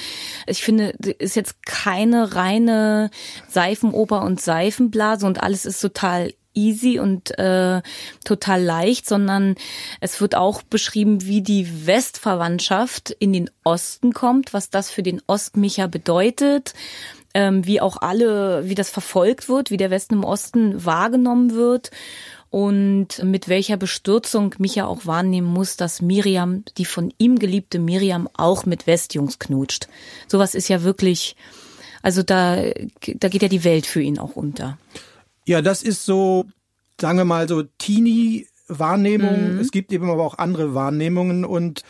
[0.47, 3.11] ich finde, ist jetzt keine reine
[3.49, 7.83] Seifenoper und Seifenblase und alles ist total easy und äh,
[8.25, 9.55] total leicht, sondern
[10.01, 15.23] es wird auch beschrieben, wie die Westverwandtschaft in den Osten kommt, was das für den
[15.27, 16.73] Ostmicher bedeutet,
[17.35, 21.91] ähm, wie auch alle, wie das verfolgt wird, wie der Westen im Osten wahrgenommen wird
[22.51, 28.29] und mit welcher Bestürzung Micha auch wahrnehmen muss, dass Miriam, die von ihm geliebte Miriam,
[28.35, 29.89] auch mit Westjungs knutscht.
[30.29, 31.37] Sowas ist ja wirklich,
[32.03, 32.63] also da,
[33.17, 34.79] da geht ja die Welt für ihn auch unter.
[35.47, 36.47] Ja, das ist so,
[37.01, 39.55] sagen wir mal so Teenie Wahrnehmung.
[39.55, 39.61] Mhm.
[39.61, 41.83] Es gibt eben aber auch andere Wahrnehmungen und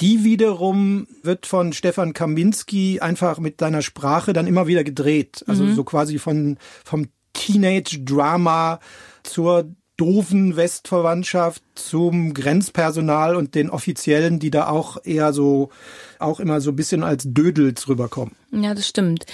[0.00, 5.44] die wiederum wird von Stefan Kaminski einfach mit seiner Sprache dann immer wieder gedreht.
[5.46, 5.74] Also mhm.
[5.74, 8.80] so quasi von, vom Teenage Drama
[9.22, 15.70] zur doofen Westverwandtschaft zum Grenzpersonal und den Offiziellen, die da auch eher so,
[16.18, 18.34] auch immer so ein bisschen als Dödels rüberkommen.
[18.52, 19.24] Ja, das stimmt.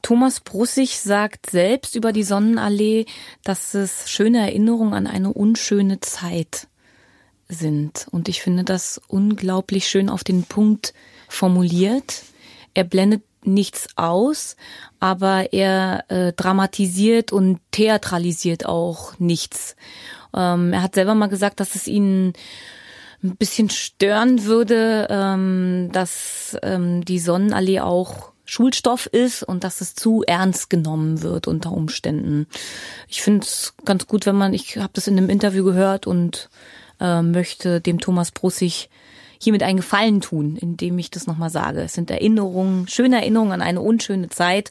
[0.00, 3.06] Thomas Brussig sagt selbst über die Sonnenallee,
[3.42, 6.68] dass es schöne Erinnerungen an eine unschöne Zeit
[7.48, 8.06] sind.
[8.10, 10.94] Und ich finde das unglaublich schön auf den Punkt
[11.28, 12.22] formuliert.
[12.74, 14.56] Er blendet nichts aus,
[15.02, 19.74] aber er äh, dramatisiert und theatralisiert auch nichts.
[20.32, 22.34] Ähm, er hat selber mal gesagt, dass es ihn
[23.24, 29.96] ein bisschen stören würde, ähm, dass ähm, die Sonnenallee auch Schulstoff ist und dass es
[29.96, 32.46] zu ernst genommen wird unter Umständen.
[33.08, 36.48] Ich finde es ganz gut, wenn man, ich habe das in einem Interview gehört und
[37.00, 38.88] äh, möchte dem Thomas Brussig
[39.42, 41.80] hiermit einen Gefallen tun, indem ich das nochmal sage.
[41.82, 44.70] Es sind Erinnerungen, schöne Erinnerungen an eine unschöne Zeit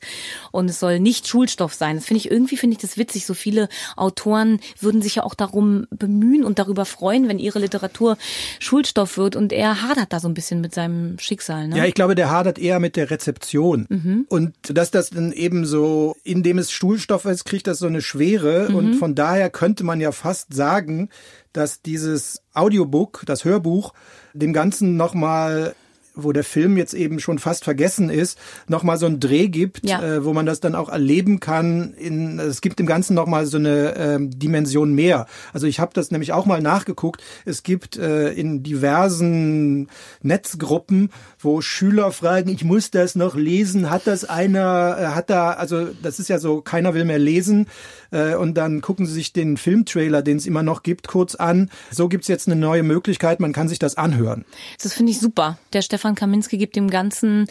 [0.52, 1.98] und es soll nicht Schulstoff sein.
[1.98, 3.26] Das finde ich irgendwie finde ich das witzig.
[3.26, 8.18] So viele Autoren würden sich ja auch darum bemühen und darüber freuen, wenn ihre Literatur
[8.60, 11.68] Schulstoff wird und er hadert da so ein bisschen mit seinem Schicksal.
[11.68, 11.78] Ne?
[11.78, 14.26] Ja, ich glaube, der hadert eher mit der Rezeption mhm.
[14.30, 18.70] und dass das dann eben so, indem es Schulstoff ist, kriegt das so eine Schwere
[18.70, 18.76] mhm.
[18.76, 21.10] und von daher könnte man ja fast sagen,
[21.54, 23.94] dass dieses Audiobook, das Hörbuch,
[24.34, 25.76] dem Ganzen nochmal
[26.16, 28.38] wo der Film jetzt eben schon fast vergessen ist,
[28.68, 30.02] nochmal so einen Dreh gibt, ja.
[30.02, 31.94] äh, wo man das dann auch erleben kann.
[31.94, 35.26] In, es gibt dem Ganzen nochmal so eine äh, Dimension mehr.
[35.54, 37.22] Also ich habe das nämlich auch mal nachgeguckt.
[37.46, 39.90] Es gibt äh, in diversen
[40.22, 45.52] Netzgruppen, wo Schüler fragen, ich muss das noch lesen, hat das einer, äh, hat da,
[45.52, 47.68] also das ist ja so, keiner will mehr lesen.
[48.12, 51.72] Äh, und dann gucken sie sich den Filmtrailer, den es immer noch gibt, kurz an.
[51.90, 54.46] So gibt's jetzt eine neue Möglichkeit, man kann sich das anhören.
[54.82, 55.58] Das finde ich super.
[55.74, 57.46] Der Stefan Stefan Kaminski gibt dem Ganzen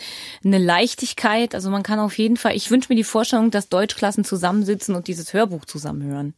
[0.44, 1.55] eine Leichtigkeit.
[1.55, 5.07] Also man kann auf jeden Fall, ich wünsche mir die Vorstellung, dass Deutschklassen zusammensitzen und
[5.07, 6.35] dieses Hörbuch zusammenhören.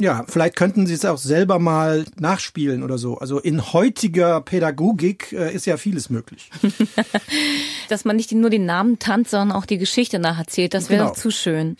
[0.00, 3.18] Ja, vielleicht könnten Sie es auch selber mal nachspielen oder so.
[3.18, 6.50] Also in heutiger Pädagogik äh, ist ja vieles möglich.
[7.90, 11.14] Dass man nicht nur den Namen tanzt, sondern auch die Geschichte nacherzählt, das wäre genau.
[11.14, 11.76] zu schön.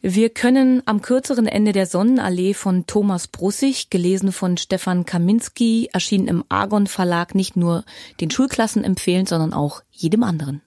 [0.00, 6.28] Wir können am kürzeren Ende der Sonnenallee von Thomas Brussig, gelesen von Stefan Kaminski, erschienen
[6.28, 7.84] im Argon Verlag, nicht nur
[8.20, 10.62] den Schulklassen empfehlen, sondern auch jedem anderen.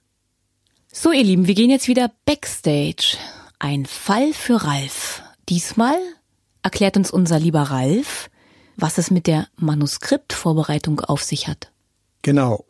[0.91, 3.15] So, ihr Lieben, wir gehen jetzt wieder backstage.
[3.57, 5.23] Ein Fall für Ralf.
[5.47, 5.95] Diesmal
[6.61, 8.29] erklärt uns unser lieber Ralf,
[8.75, 11.71] was es mit der Manuskriptvorbereitung auf sich hat.
[12.21, 12.65] Genau.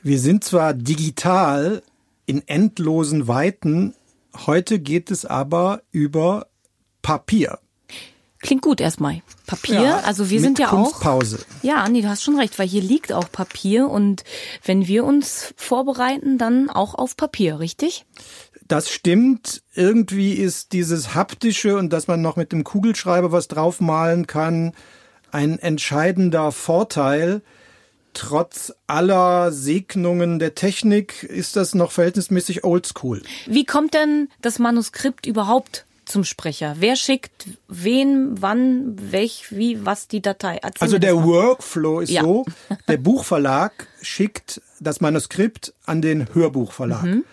[0.00, 1.82] Wir sind zwar digital
[2.26, 3.94] in endlosen Weiten
[4.46, 6.46] Heute geht es aber über
[7.02, 7.58] Papier.
[8.40, 9.22] Klingt gut erstmal.
[9.46, 11.38] Papier, ja, also wir sind ja Kunstpause.
[11.38, 11.64] auch.
[11.64, 14.22] Ja, nee, du hast schon recht, weil hier liegt auch Papier und
[14.64, 18.04] wenn wir uns vorbereiten, dann auch auf Papier, richtig?
[18.68, 19.62] Das stimmt.
[19.74, 24.72] Irgendwie ist dieses haptische und dass man noch mit dem Kugelschreiber was draufmalen kann,
[25.30, 27.42] ein entscheidender Vorteil
[28.14, 33.22] trotz aller Segnungen der Technik ist das noch verhältnismäßig oldschool.
[33.46, 36.76] Wie kommt denn das Manuskript überhaupt zum Sprecher?
[36.78, 40.58] Wer schickt wen, wann, welch, wie, was die Datei?
[40.62, 42.22] Erzähl also der Workflow ist ja.
[42.22, 42.44] so,
[42.88, 47.02] der Buchverlag schickt das Manuskript an den Hörbuchverlag.
[47.02, 47.24] Mhm.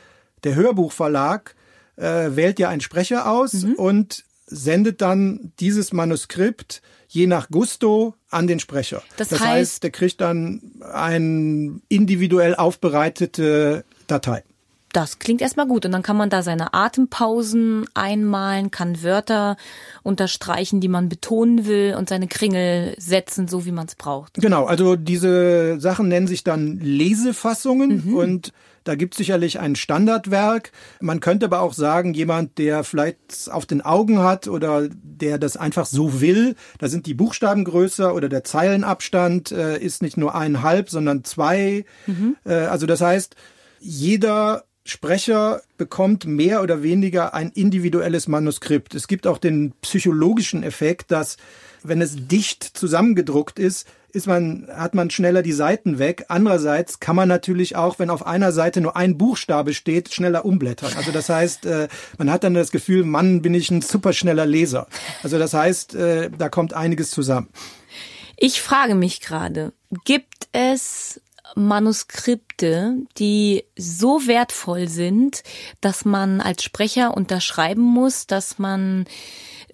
[0.43, 1.55] Der Hörbuchverlag
[1.97, 3.73] äh, wählt ja einen Sprecher aus mhm.
[3.73, 9.01] und sendet dann dieses Manuskript je nach Gusto an den Sprecher.
[9.17, 10.61] Das, das heißt, heißt, der kriegt dann
[10.93, 14.43] eine individuell aufbereitete Datei.
[14.93, 15.85] Das klingt erstmal gut.
[15.85, 19.55] Und dann kann man da seine Atempausen einmalen, kann Wörter
[20.03, 24.35] unterstreichen, die man betonen will und seine Kringel setzen, so wie man es braucht.
[24.35, 28.15] Genau, also diese Sachen nennen sich dann Lesefassungen mhm.
[28.15, 30.71] und da gibt es sicherlich ein Standardwerk.
[30.99, 35.57] Man könnte aber auch sagen, jemand, der vielleicht auf den Augen hat oder der das
[35.57, 40.35] einfach so will, da sind die Buchstaben größer oder der Zeilenabstand äh, ist nicht nur
[40.35, 41.85] eineinhalb, sondern zwei.
[42.07, 42.35] Mhm.
[42.45, 43.35] Äh, also das heißt,
[43.79, 48.95] jeder Sprecher bekommt mehr oder weniger ein individuelles Manuskript.
[48.95, 51.37] Es gibt auch den psychologischen Effekt, dass
[51.83, 56.25] wenn es dicht zusammengedruckt ist, ist man, hat man schneller die Seiten weg.
[56.27, 60.91] Andererseits kann man natürlich auch, wenn auf einer Seite nur ein Buchstabe steht, schneller umblättern.
[60.95, 64.87] Also das heißt, äh, man hat dann das Gefühl, Mann, bin ich ein superschneller Leser.
[65.23, 67.49] Also das heißt, äh, da kommt einiges zusammen.
[68.37, 71.21] Ich frage mich gerade, gibt es
[71.55, 75.43] Manuskripte, die so wertvoll sind,
[75.81, 79.05] dass man als Sprecher unterschreiben muss, dass man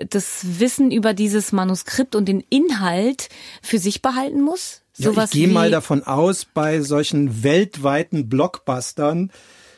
[0.10, 3.30] das Wissen über dieses Manuskript und den Inhalt
[3.62, 4.82] für sich behalten muss?
[4.98, 9.32] Ja, ich gehe mal davon aus, bei solchen weltweiten Blockbustern,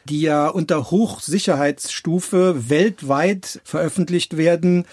[0.06, 4.86] die ja unter Hochsicherheitsstufe weltweit veröffentlicht werden,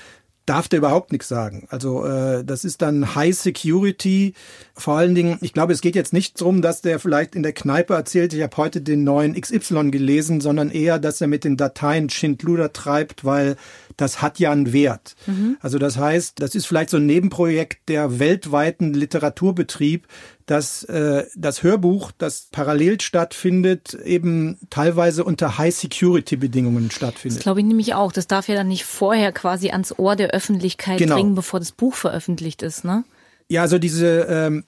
[0.47, 1.67] darf der überhaupt nichts sagen.
[1.71, 4.35] Also äh, das ist dann High Security.
[4.75, 7.53] Vor allen Dingen, ich glaube, es geht jetzt nicht darum, dass der vielleicht in der
[7.53, 11.57] Kneipe erzählt, ich habe heute den neuen XY gelesen, sondern eher, dass er mit den
[11.57, 13.57] Dateien Schindluder treibt, weil
[13.97, 15.17] das hat ja einen Wert.
[15.27, 15.57] Mhm.
[15.61, 20.07] Also das heißt, das ist vielleicht so ein Nebenprojekt der weltweiten Literaturbetrieb,
[20.47, 27.39] dass äh, das Hörbuch, das parallel stattfindet, eben teilweise unter High-Security-Bedingungen stattfindet.
[27.39, 28.13] Das glaube ich nämlich auch.
[28.13, 31.17] Das darf ja dann nicht vorher quasi ans Ohr der Öffentlichkeit genau.
[31.17, 33.05] dringen, bevor das Buch veröffentlicht ist, ne?
[33.49, 34.65] Ja, also diese ähm,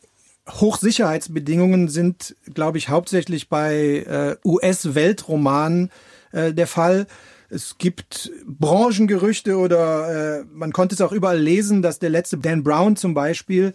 [0.50, 5.90] Hochsicherheitsbedingungen sind, glaube ich, hauptsächlich bei äh, US-Weltromanen
[6.32, 7.06] äh, der Fall.
[7.50, 12.62] Es gibt Branchengerüchte oder äh, man konnte es auch überall lesen, dass der letzte Dan
[12.62, 13.74] Brown zum Beispiel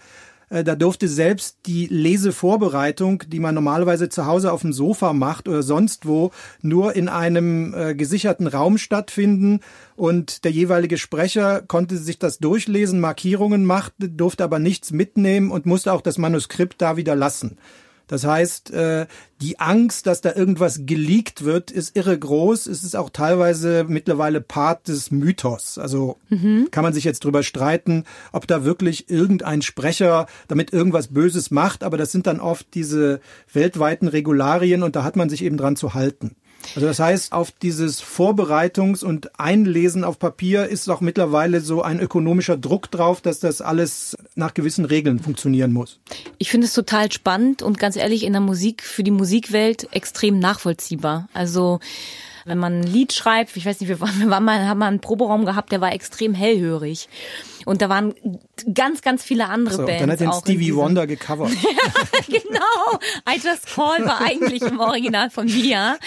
[0.62, 5.64] da durfte selbst die Lesevorbereitung, die man normalerweise zu Hause auf dem Sofa macht oder
[5.64, 9.62] sonst wo, nur in einem äh, gesicherten Raum stattfinden.
[9.96, 15.66] Und der jeweilige Sprecher konnte sich das durchlesen, Markierungen machte, durfte aber nichts mitnehmen und
[15.66, 17.58] musste auch das Manuskript da wieder lassen.
[18.14, 19.08] Das heißt, äh,
[19.42, 22.68] die Angst, dass da irgendwas geleakt wird, ist irre groß.
[22.68, 25.80] Es ist auch teilweise mittlerweile Part des Mythos.
[25.80, 26.68] Also mhm.
[26.70, 31.84] kann man sich jetzt drüber streiten, ob da wirklich irgendein Sprecher damit irgendwas Böses macht.
[31.84, 33.20] Aber das sind dann oft diese
[33.52, 36.36] weltweiten Regularien und da hat man sich eben dran zu halten.
[36.76, 42.00] Also das heißt, auf dieses Vorbereitungs- und Einlesen auf Papier ist auch mittlerweile so ein
[42.00, 46.00] ökonomischer Druck drauf, dass das alles nach gewissen Regeln funktionieren muss.
[46.38, 50.40] Ich finde es total spannend und ganz ehrlich in der Musik, für die Musikwelt extrem
[50.40, 51.30] nachvollziehbar.
[51.34, 51.80] Also
[52.46, 54.88] wenn man ein Lied schreibt, ich weiß nicht, wir waren, wir waren mal, haben mal
[54.88, 57.10] einen Proberaum gehabt, der war extrem hellhörig.
[57.66, 58.14] Und da waren
[58.74, 60.02] ganz, ganz viele andere so, Bands.
[60.02, 61.52] Dann hat den Stevie Wonder gecovert.
[61.62, 63.00] ja, genau.
[63.30, 65.98] I Just Call war eigentlich im Original von mir.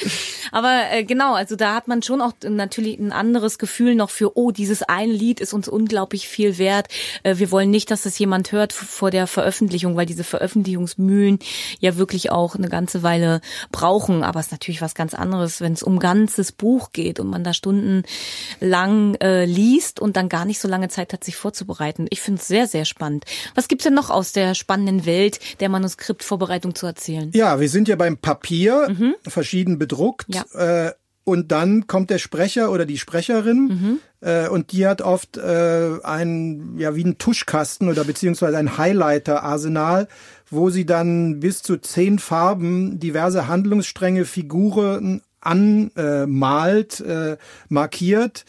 [0.52, 4.36] Aber äh, genau, also da hat man schon auch natürlich ein anderes Gefühl noch für,
[4.36, 6.88] oh, dieses eine Lied ist uns unglaublich viel wert.
[7.22, 11.38] Äh, wir wollen nicht, dass das jemand hört vor der Veröffentlichung, weil diese Veröffentlichungsmühlen
[11.80, 13.40] ja wirklich auch eine ganze Weile
[13.72, 14.22] brauchen.
[14.22, 17.44] Aber es ist natürlich was ganz anderes, wenn es um ganzes Buch geht und man
[17.44, 22.06] da stundenlang äh, liest und dann gar nicht so lange Zeit hat, sich vorzubereiten.
[22.10, 23.24] Ich finde es sehr, sehr spannend.
[23.54, 27.30] Was gibt's denn noch aus der spannenden Welt der Manuskriptvorbereitung zu erzählen?
[27.32, 29.14] Ja, wir sind ja beim Papier, mhm.
[29.28, 30.26] verschieden bedruckt.
[30.34, 30.86] Ja.
[30.86, 33.98] Äh, und dann kommt der Sprecher oder die Sprecherin mhm.
[34.20, 40.08] äh, und die hat oft äh, ein, ja, wie ein Tuschkasten oder beziehungsweise ein Highlighter-Arsenal,
[40.50, 47.36] wo sie dann bis zu zehn Farben diverse Handlungsstränge, Figuren anmalt, äh,
[47.68, 48.44] markiert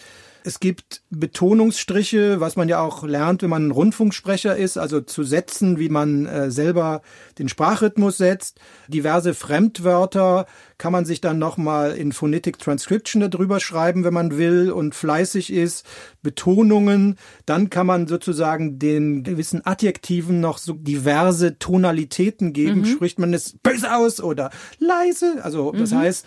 [0.47, 5.23] es gibt Betonungsstriche, was man ja auch lernt, wenn man ein Rundfunksprecher ist, also zu
[5.23, 7.01] setzen, wie man äh, selber
[7.37, 8.57] den Sprachrhythmus setzt.
[8.87, 10.45] Diverse Fremdwörter
[10.77, 15.51] kann man sich dann nochmal in Phonetic Transcription darüber schreiben, wenn man will und fleißig
[15.51, 15.85] ist.
[16.21, 17.17] Betonungen.
[17.45, 22.81] Dann kann man sozusagen den gewissen Adjektiven noch so diverse Tonalitäten geben.
[22.81, 22.85] Mhm.
[22.85, 25.43] Spricht man es böse aus oder leise?
[25.43, 25.97] Also, das mhm.
[25.97, 26.25] heißt,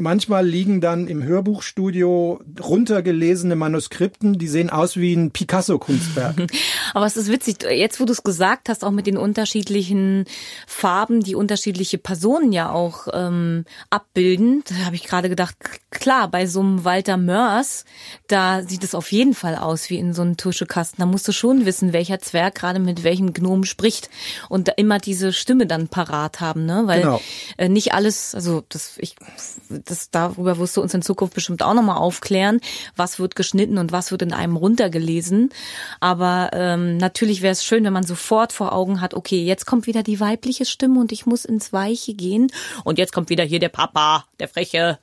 [0.00, 6.36] Manchmal liegen dann im Hörbuchstudio runtergelesene Manuskripten, die sehen aus wie ein Picasso-Kunstwerk.
[6.94, 10.24] Aber es ist witzig, jetzt wo du es gesagt hast, auch mit den unterschiedlichen
[10.66, 15.56] Farben, die unterschiedliche Personen ja auch ähm, abbilden, da habe ich gerade gedacht,
[15.90, 17.84] klar, bei so einem Walter Mörs,
[18.28, 21.00] da sieht es auf jeden Fall aus wie in so einem Tuschekasten.
[21.00, 24.10] Da musst du schon wissen, welcher Zwerg gerade mit welchem Gnom spricht
[24.48, 26.82] und da immer diese Stimme dann parat haben, ne?
[26.86, 27.20] Weil genau.
[27.56, 29.16] äh, nicht alles, also das ich
[29.84, 32.60] das darüber wirst du uns in Zukunft bestimmt auch nochmal aufklären,
[32.96, 35.50] was wird geschnitten und was wird in einem runtergelesen.
[36.00, 39.86] Aber ähm, natürlich wäre es schön, wenn man sofort vor Augen hat, okay, jetzt kommt
[39.86, 42.50] wieder die weibliche Stimme und ich muss ins Weiche gehen.
[42.84, 44.98] Und jetzt kommt wieder hier der Papa, der Freche.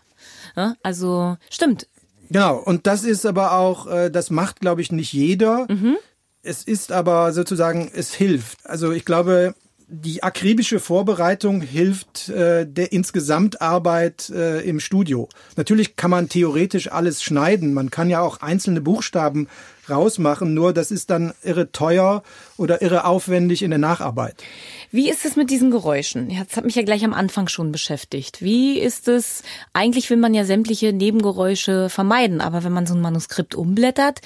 [0.55, 1.87] Ja, also stimmt.
[2.29, 5.65] Genau, und das ist aber auch, äh, das macht, glaube ich, nicht jeder.
[5.67, 5.97] Mhm.
[6.41, 8.65] Es ist aber sozusagen, es hilft.
[8.65, 9.55] Also ich glaube,
[9.91, 15.27] die akribische Vorbereitung hilft äh, der Insgesamtarbeit äh, im Studio.
[15.55, 17.73] Natürlich kann man theoretisch alles schneiden.
[17.73, 19.47] Man kann ja auch einzelne Buchstaben
[19.89, 22.23] rausmachen, nur das ist dann irre teuer
[22.57, 24.43] oder irre aufwendig in der Nacharbeit.
[24.91, 26.29] Wie ist es mit diesen Geräuschen?
[26.29, 28.41] Das hat mich ja gleich am Anfang schon beschäftigt.
[28.41, 29.43] Wie ist es?
[29.71, 34.21] Eigentlich will man ja sämtliche Nebengeräusche vermeiden, aber wenn man so ein Manuskript umblättert,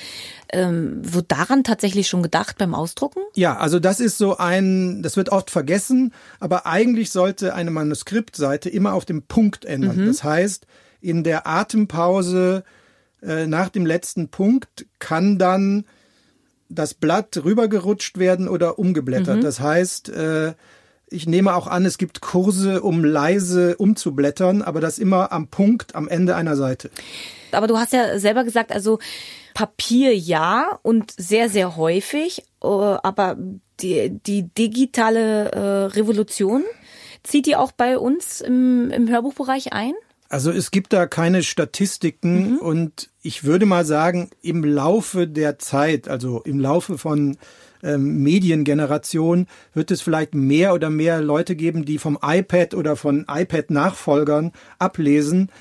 [0.54, 3.20] ähm, wird daran tatsächlich schon gedacht beim Ausdrucken?
[3.36, 8.70] Ja, also das ist so ein, das wird oft vergessen, aber eigentlich sollte eine Manuskriptseite
[8.70, 9.98] immer auf dem Punkt ändern.
[9.98, 10.08] Mhm.
[10.08, 10.66] Das heißt,
[11.02, 12.64] in der Atempause
[13.26, 15.86] äh, nach dem letzten Punkt kann dann
[16.70, 19.38] das Blatt rübergerutscht werden oder umgeblättert.
[19.38, 19.42] Mhm.
[19.42, 20.54] Das heißt, äh,
[21.10, 25.94] Ich nehme auch an, es gibt Kurse, um leise umzublättern, aber das immer am Punkt
[25.94, 26.90] am Ende einer Seite.
[27.52, 28.98] Aber du hast ja selber gesagt, also
[29.54, 33.38] Papier ja und sehr, sehr häufig, äh, aber
[33.80, 36.64] die, die digitale Revolution,
[37.24, 39.94] zieht die auch bei uns im, im Hörbuchbereich ein?
[40.34, 42.58] Also es gibt da keine Statistiken mhm.
[42.58, 47.38] und ich würde mal sagen, im Laufe der Zeit, also im Laufe von
[47.84, 53.28] ähm, Mediengeneration, wird es vielleicht mehr oder mehr Leute geben, die vom iPad oder von
[53.30, 55.52] iPad-Nachfolgern ablesen.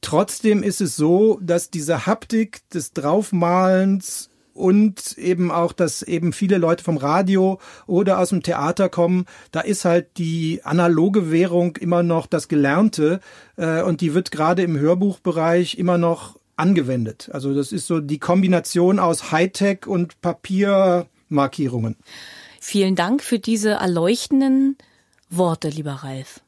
[0.00, 6.58] Trotzdem ist es so, dass diese Haptik des Draufmalens und eben auch, dass eben viele
[6.58, 9.26] Leute vom Radio oder aus dem Theater kommen.
[9.52, 13.20] Da ist halt die analoge Währung immer noch das Gelernte
[13.56, 17.30] äh, und die wird gerade im Hörbuchbereich immer noch angewendet.
[17.32, 21.96] Also das ist so die Kombination aus Hightech und Papiermarkierungen.
[22.60, 24.76] Vielen Dank für diese erleuchtenden
[25.30, 26.42] Worte, lieber Ralf.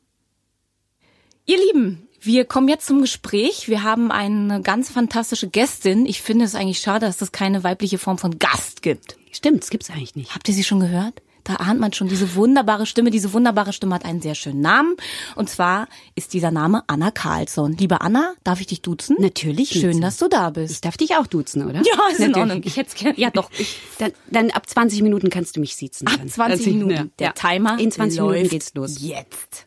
[1.46, 3.68] Ihr Lieben, wir kommen jetzt zum Gespräch.
[3.68, 6.06] Wir haben eine ganz fantastische Gästin.
[6.06, 9.16] Ich finde es eigentlich schade, dass es keine weibliche Form von Gast gibt.
[9.32, 10.34] Stimmt, es gibt's eigentlich nicht.
[10.34, 11.22] Habt ihr sie schon gehört?
[11.44, 13.10] Da ahnt man schon diese wunderbare Stimme.
[13.10, 14.94] Diese wunderbare Stimme hat einen sehr schönen Namen.
[15.34, 17.76] Und zwar ist dieser Name Anna Karlsson.
[17.76, 19.16] Liebe Anna, darf ich dich duzen?
[19.18, 19.70] Natürlich.
[19.70, 20.00] Schön, duzen.
[20.02, 20.72] dass du da bist.
[20.72, 21.82] Ich darf dich auch duzen, oder?
[21.82, 22.28] Ja, ist Natürlich.
[22.28, 22.62] in Ordnung.
[22.64, 23.18] Ich hätte gerne.
[23.18, 23.50] Ja, doch.
[23.98, 26.06] Dann, dann, ab 20 Minuten kannst du mich siezen.
[26.06, 26.92] Ab 20 Minuten.
[26.92, 27.06] Ja.
[27.18, 27.78] Der Timer.
[27.80, 29.00] In 20 läuft Minuten geht's los.
[29.00, 29.66] Jetzt.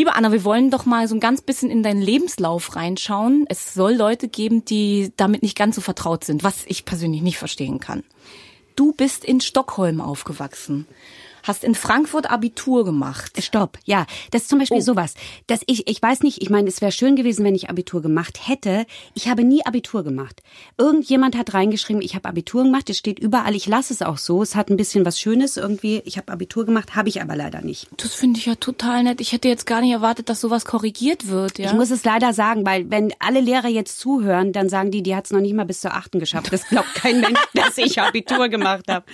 [0.00, 3.44] Liebe Anna, wir wollen doch mal so ein ganz bisschen in deinen Lebenslauf reinschauen.
[3.50, 7.36] Es soll Leute geben, die damit nicht ganz so vertraut sind, was ich persönlich nicht
[7.36, 8.02] verstehen kann.
[8.76, 10.86] Du bist in Stockholm aufgewachsen
[11.42, 13.42] hast in Frankfurt Abitur gemacht.
[13.42, 14.06] Stopp, ja.
[14.30, 14.82] Das ist zum Beispiel oh.
[14.82, 15.14] sowas.
[15.46, 18.48] Dass ich, ich weiß nicht, ich meine, es wäre schön gewesen, wenn ich Abitur gemacht
[18.48, 18.86] hätte.
[19.14, 20.42] Ich habe nie Abitur gemacht.
[20.78, 22.90] Irgendjemand hat reingeschrieben, ich habe Abitur gemacht.
[22.90, 24.42] Es steht überall, ich lasse es auch so.
[24.42, 26.02] Es hat ein bisschen was Schönes irgendwie.
[26.04, 27.88] Ich habe Abitur gemacht, habe ich aber leider nicht.
[27.96, 29.20] Das finde ich ja total nett.
[29.20, 31.58] Ich hätte jetzt gar nicht erwartet, dass sowas korrigiert wird.
[31.58, 31.66] Ja?
[31.70, 35.16] Ich muss es leider sagen, weil wenn alle Lehrer jetzt zuhören, dann sagen die, die
[35.16, 36.52] hat es noch nicht mal bis zur achten geschafft.
[36.52, 39.04] Das glaubt kein Mensch, dass ich Abitur gemacht habe.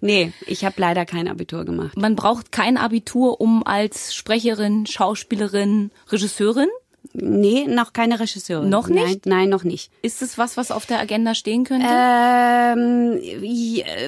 [0.00, 1.96] Nee, ich habe leider kein Abitur gemacht gemacht.
[1.96, 6.68] Man braucht kein Abitur, um als Sprecherin, Schauspielerin, Regisseurin
[7.14, 8.68] Nee, noch keine Regisseurin.
[8.68, 9.26] Noch nicht?
[9.26, 9.90] Nein, nein, noch nicht.
[10.02, 11.86] Ist es was, was auf der Agenda stehen könnte?
[11.88, 13.18] Ähm,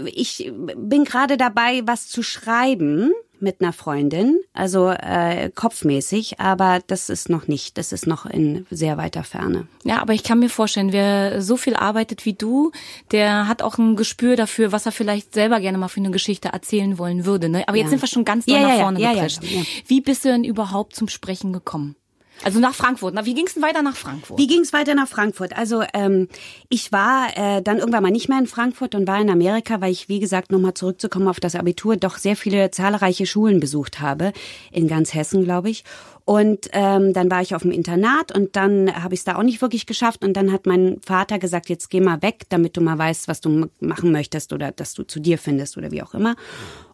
[0.07, 7.11] ich bin gerade dabei, was zu schreiben mit einer Freundin, also äh, kopfmäßig, aber das
[7.11, 9.68] ist noch nicht, das ist noch in sehr weiter Ferne.
[9.84, 12.72] Ja, aber ich kann mir vorstellen, wer so viel arbeitet wie du,
[13.12, 16.48] der hat auch ein Gespür dafür, was er vielleicht selber gerne mal für eine Geschichte
[16.48, 17.48] erzählen wollen würde.
[17.48, 17.68] Ne?
[17.68, 19.42] Aber jetzt sind wir schon ganz ja, nach vorne ja, ja, geprescht.
[19.86, 21.96] Wie bist du denn überhaupt zum Sprechen gekommen?
[22.43, 23.14] Also nach Frankfurt.
[23.14, 24.39] Na, wie ging es denn weiter nach Frankfurt?
[24.39, 25.57] Wie ging es weiter nach Frankfurt?
[25.57, 26.28] Also ähm,
[26.68, 29.93] ich war äh, dann irgendwann mal nicht mehr in Frankfurt und war in Amerika, weil
[29.93, 34.32] ich, wie gesagt, nochmal zurückzukommen auf das Abitur, doch sehr viele zahlreiche Schulen besucht habe,
[34.72, 35.85] in ganz Hessen, glaube ich.
[36.27, 39.43] Und ähm, dann war ich auf dem Internat und dann habe ich es da auch
[39.43, 40.25] nicht wirklich geschafft.
[40.25, 43.43] Und dann hat mein Vater gesagt, jetzt geh mal weg, damit du mal weißt, was
[43.43, 46.35] du machen möchtest oder dass du zu dir findest oder wie auch immer.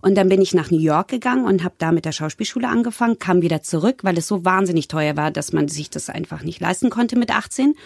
[0.03, 3.20] Und dann bin ich nach New York gegangen und habe da mit der Schauspielschule angefangen,
[3.20, 6.61] kam wieder zurück, weil es so wahnsinnig teuer war, dass man sich das einfach nicht
[6.61, 7.76] leisten konnte mit 18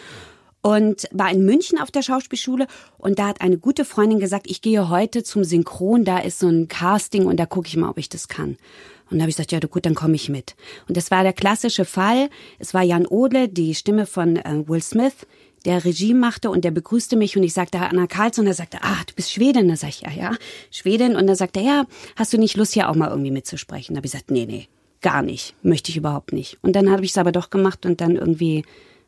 [0.62, 2.66] und war in München auf der Schauspielschule
[2.96, 6.48] und da hat eine gute Freundin gesagt, ich gehe heute zum Synchron, da ist so
[6.48, 8.56] ein Casting und da gucke ich mal, ob ich das kann.
[9.14, 10.56] Und da habe ich gesagt, ja gut, dann komme ich mit.
[10.88, 12.28] Und das war der klassische Fall.
[12.58, 15.14] Es war Jan Odle, die Stimme von äh, Will Smith,
[15.64, 18.98] der Regie machte und der begrüßte mich und ich sagte Anna Karlsson, er sagte, ah,
[19.06, 19.68] du bist Schwedin.
[19.68, 20.36] Da sag ich, ja, ja,
[20.72, 21.14] Schwedin.
[21.14, 21.86] Und dann sagte er, ja,
[22.16, 23.94] hast du nicht Lust, hier auch mal irgendwie mitzusprechen?
[23.94, 24.66] Da habe ich gesagt, nee, nee,
[25.00, 26.58] gar nicht, möchte ich überhaupt nicht.
[26.60, 28.64] Und dann habe ich es aber doch gemacht und dann irgendwie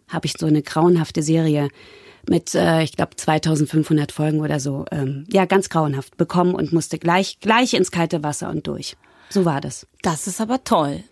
[0.06, 1.68] habe ich so eine grauenhafte Serie
[2.28, 6.98] mit, äh, ich glaube, 2500 Folgen oder so, ähm, ja, ganz grauenhaft bekommen und musste
[6.98, 8.96] gleich, gleich ins kalte Wasser und durch.
[9.28, 9.86] So war das.
[10.02, 11.02] Das ist aber toll.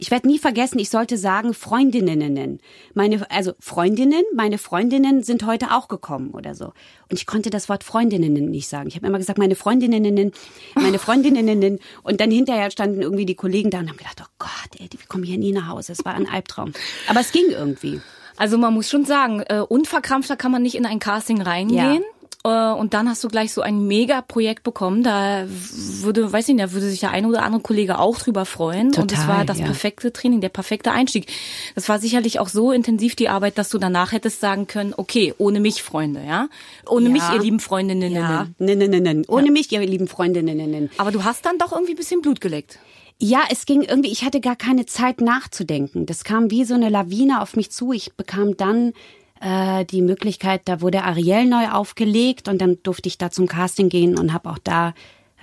[0.00, 2.60] Ich werde nie vergessen, ich sollte sagen Freundinnen.
[2.94, 6.66] Meine, also Freundinnen, meine Freundinnen sind heute auch gekommen oder so.
[7.10, 8.88] Und ich konnte das Wort Freundinnen nicht sagen.
[8.88, 10.32] Ich habe immer gesagt, meine Freundinnen,
[10.76, 11.80] meine Freundinnen.
[12.04, 15.06] Und dann hinterher standen irgendwie die Kollegen da und haben gedacht, oh Gott, ey, wir
[15.08, 15.92] kommen hier nie nach Hause.
[15.92, 16.72] Es war ein Albtraum.
[17.08, 18.00] Aber es ging irgendwie.
[18.36, 22.02] Also man muss schon sagen, äh, unverkrampfter kann man nicht in ein Casting reingehen.
[22.02, 22.17] Ja.
[22.44, 25.02] Äh, und dann hast du gleich so ein Mega-Projekt bekommen.
[25.02, 28.44] Da würde, weiß ich nicht, da würde sich der eine oder andere Kollege auch drüber
[28.44, 28.92] freuen.
[28.92, 29.66] Total, und es war das ja.
[29.66, 31.26] perfekte Training, der perfekte Einstieg.
[31.74, 35.34] Das war sicherlich auch so intensiv die Arbeit, dass du danach hättest sagen können, okay,
[35.38, 36.48] ohne mich, Freunde, ja?
[36.86, 37.12] Ohne ja.
[37.12, 38.12] mich, ihr lieben Freundinnen.
[38.12, 38.46] Ja.
[38.58, 39.24] Nein, nein, nein, nein.
[39.28, 39.52] Ohne ja.
[39.52, 40.90] mich, ihr lieben Freundinnen.
[40.98, 42.78] Aber du hast dann doch irgendwie ein bisschen Blut geleckt.
[43.20, 46.06] Ja, es ging irgendwie, ich hatte gar keine Zeit nachzudenken.
[46.06, 47.92] Das kam wie so eine Lawine auf mich zu.
[47.92, 48.92] Ich bekam dann
[49.40, 53.88] äh, die Möglichkeit, da wurde Ariel neu aufgelegt und dann durfte ich da zum Casting
[53.88, 54.94] gehen und habe auch da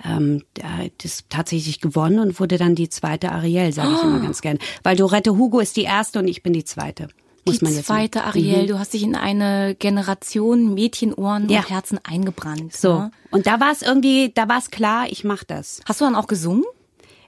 [0.04, 0.42] ähm,
[1.02, 4.58] das tatsächlich gewonnen und wurde dann die zweite Ariel, sage ich immer ganz gern.
[4.82, 7.08] Weil Dorette Hugo ist die erste und ich bin die zweite.
[7.46, 8.28] Muss die man jetzt zweite sagen.
[8.30, 8.66] Ariel, Mhm.
[8.66, 11.60] du hast dich in eine Generation Mädchenohren Ja.
[11.60, 12.74] und Herzen eingebrannt.
[12.74, 12.98] So.
[12.98, 13.10] Ne?
[13.30, 15.80] Und da war es irgendwie, da war es klar, ich mach das.
[15.86, 16.64] Hast du dann auch gesungen?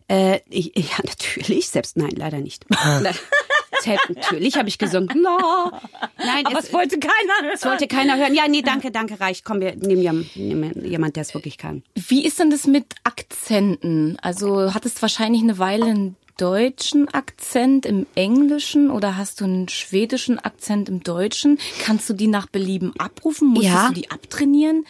[0.09, 2.65] Äh, ich, ja, natürlich, selbst nein, leider nicht.
[3.83, 5.09] selbst, natürlich habe ich gesungen.
[5.23, 5.71] No.
[6.19, 7.53] Nein, es, wollte keiner hören.
[7.55, 8.35] es wollte keiner hören.
[8.35, 9.45] Ja, nee, danke, danke, reicht.
[9.45, 11.83] Komm, wir nehmen jemand, nehmen jemand der es wirklich kann.
[11.95, 14.19] Wie ist denn das mit Akzenten?
[14.21, 20.39] Also hattest wahrscheinlich eine Weile einen deutschen Akzent im Englischen oder hast du einen schwedischen
[20.39, 21.59] Akzent im Deutschen?
[21.85, 23.49] Kannst du die nach Belieben abrufen?
[23.49, 23.89] Musstest Ja.
[23.89, 24.87] du die abtrainieren?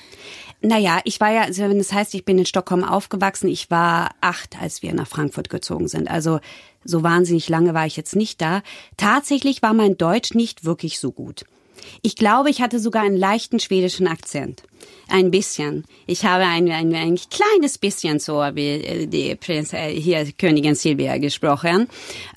[0.60, 4.10] Naja, ich war ja, also wenn das heißt, ich bin in Stockholm aufgewachsen, ich war
[4.20, 6.10] acht, als wir nach Frankfurt gezogen sind.
[6.10, 6.40] Also
[6.84, 8.62] so wahnsinnig lange war ich jetzt nicht da.
[8.96, 11.44] Tatsächlich war mein Deutsch nicht wirklich so gut.
[12.02, 14.64] Ich glaube, ich hatte sogar einen leichten schwedischen Akzent.
[15.10, 15.84] Ein bisschen.
[16.06, 20.74] Ich habe ein, ein, ein kleines bisschen so wie äh, die Prinz, äh, hier Königin
[20.74, 21.88] Silvia gesprochen,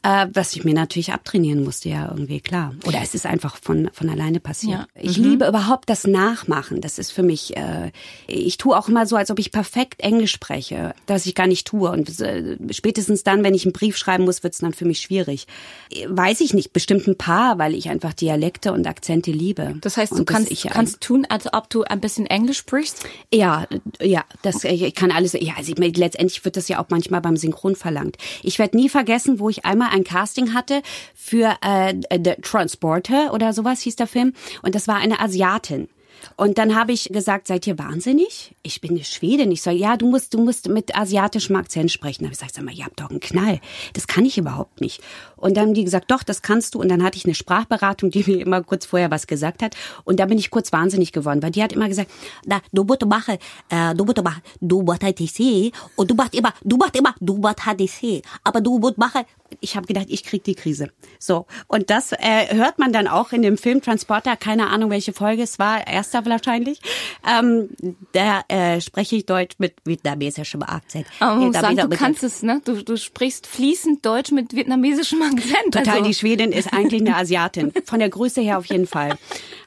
[0.03, 2.73] äh, was ich mir natürlich abtrainieren musste, ja irgendwie klar.
[2.85, 4.87] Oder es ist einfach von, von alleine passiert.
[4.95, 5.01] Ja.
[5.01, 6.79] Ich liebe überhaupt das Nachmachen.
[6.79, 7.91] Das ist für mich, äh,
[8.27, 11.67] ich tue auch immer so, als ob ich perfekt Englisch spreche, das ich gar nicht
[11.67, 11.91] tue.
[11.91, 14.99] Und äh, spätestens dann, wenn ich einen Brief schreiben muss, wird es dann für mich
[15.01, 15.45] schwierig.
[16.07, 19.75] Weiß ich nicht, bestimmt ein paar, weil ich einfach Dialekte und Akzente liebe.
[19.81, 22.40] Das heißt, du Und dass kannst, äh, kannst tun, als ob du ein bisschen Englisch
[22.53, 23.05] sprichst?
[23.33, 23.67] ja,
[24.01, 25.33] ja, das ich kann alles.
[25.33, 28.17] Ja, also ich letztendlich wird das ja auch manchmal beim Synchron verlangt.
[28.43, 30.81] Ich werde nie vergessen, wo ich einmal ein Casting hatte
[31.15, 35.87] für äh, The Transporter oder sowas hieß der Film und das war eine Asiatin.
[36.35, 38.55] Und dann habe ich gesagt, seid ihr wahnsinnig?
[38.63, 39.51] Ich bin eine Schwedin.
[39.51, 42.23] Ich sage, ja, du musst, du musst mit asiatischem Akzent sprechen.
[42.23, 43.59] Da habe ich gesagt, sag mal, ihr habt doch einen Knall.
[43.93, 45.01] Das kann ich überhaupt nicht.
[45.41, 46.79] Und dann haben die gesagt, doch, das kannst du.
[46.79, 49.75] Und dann hatte ich eine Sprachberatung, die mir immer kurz vorher was gesagt hat.
[50.03, 52.09] Und da bin ich kurz wahnsinnig geworden, weil die hat immer gesagt,
[52.45, 53.37] na, du musst machen,
[53.69, 55.73] äh, du musst machen, du musst HTC.
[55.95, 58.21] Und du machst immer, du machst immer, du machst HTC.
[58.43, 59.21] Aber du musst machen,
[59.59, 60.89] ich habe gedacht, ich krieg die Krise.
[61.19, 64.37] So und das äh, hört man dann auch in dem Film Transporter.
[64.37, 66.79] Keine Ahnung, welche Folge es war, erster wahrscheinlich.
[67.27, 67.69] Ähm,
[68.13, 71.07] da äh, spreche ich Deutsch mit vietnamesischem Akzent.
[71.19, 72.61] Aber man muss sagen, du kannst es, ne?
[72.63, 75.73] Du, du sprichst fließend Deutsch mit vietnamesischem Akzent.
[75.73, 76.05] Total, also.
[76.05, 77.71] die Schwedin ist eigentlich eine Asiatin.
[77.85, 79.17] Von der Größe her auf jeden Fall.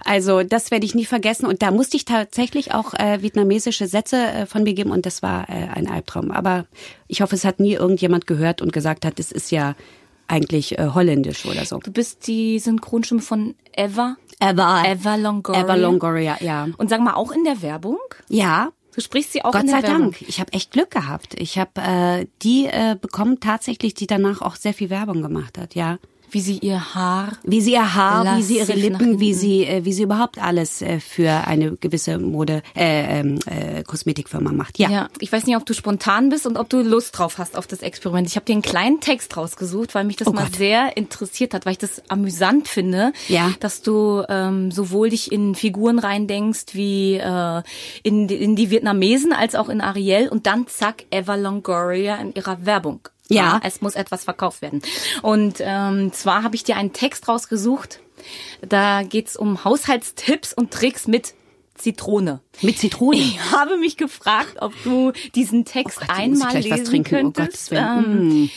[0.05, 1.47] Also das werde ich nie vergessen.
[1.47, 5.23] Und da musste ich tatsächlich auch äh, vietnamesische Sätze äh, von mir geben und das
[5.23, 6.31] war äh, ein Albtraum.
[6.31, 6.67] Aber
[7.09, 9.75] ich hoffe, es hat nie irgendjemand gehört und gesagt hat, das ist ja
[10.27, 11.79] eigentlich äh, holländisch oder so.
[11.79, 14.17] Du bist die Synchronstimme von Eva.
[14.41, 14.85] Eva.
[14.85, 15.63] Eva Longoria.
[15.63, 16.69] Eva Longoria, ja.
[16.77, 17.99] Und sag mal, auch in der Werbung?
[18.29, 20.13] Ja, Du sprichst sie auch Gott in der sei Werbung.
[20.13, 20.23] Dank.
[20.23, 21.35] Ich habe echt Glück gehabt.
[21.39, 25.75] Ich habe äh, die äh, bekommen tatsächlich, die danach auch sehr viel Werbung gemacht hat,
[25.75, 25.99] ja.
[26.35, 29.65] Wie sie ihr Haar Wie sie ihr Haar, Lass wie sie ihre Lippen, wie sie,
[29.65, 34.79] äh, wie sie überhaupt alles äh, für eine gewisse Mode, äh, ähm, äh, Kosmetikfirma macht.
[34.79, 34.91] Ja.
[34.91, 35.09] Ja.
[35.21, 37.81] ich weiß nicht, ob du spontan bist und ob du Lust drauf hast auf das
[37.83, 38.27] Experiment.
[38.29, 40.57] Ich habe dir einen kleinen Text rausgesucht, weil mich das Oh mal Gott.
[40.57, 43.51] sehr interessiert hat, weil ich das amüsant finde, Ja.
[43.61, 47.63] dass du ähm, sowohl dich in Figuren reindenkst wie äh,
[48.03, 52.35] in, die- in die Vietnamesen als auch in Ariel und dann zack Eva Longoria in
[52.35, 53.01] ihrer Werbung.
[53.29, 53.61] Ja.
[53.63, 54.83] es muss etwas verkauft werden.
[55.23, 58.01] Und ähm, zwar habe ich dir einen Text rausgesucht.
[58.67, 61.35] Da geht's um Haushaltstipps und Tricks mit
[61.75, 62.41] Zitrone.
[62.63, 63.17] Mit Zitrone.
[63.17, 66.71] Ich habe mich gefragt, ob du diesen Text Oh Gott, jetzt muss ich einmal gleich
[66.71, 67.15] was lesen trinken.
[67.15, 68.29] Oh könntest, Gottes Willen.
[68.45, 68.51] Mm.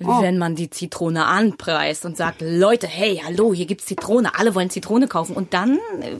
[0.00, 4.54] ähm, wenn man die Zitrone anpreist und sagt, Leute, hey, hallo, hier gibt's Zitrone, alle
[4.54, 6.16] wollen Zitrone kaufen und dann, äh,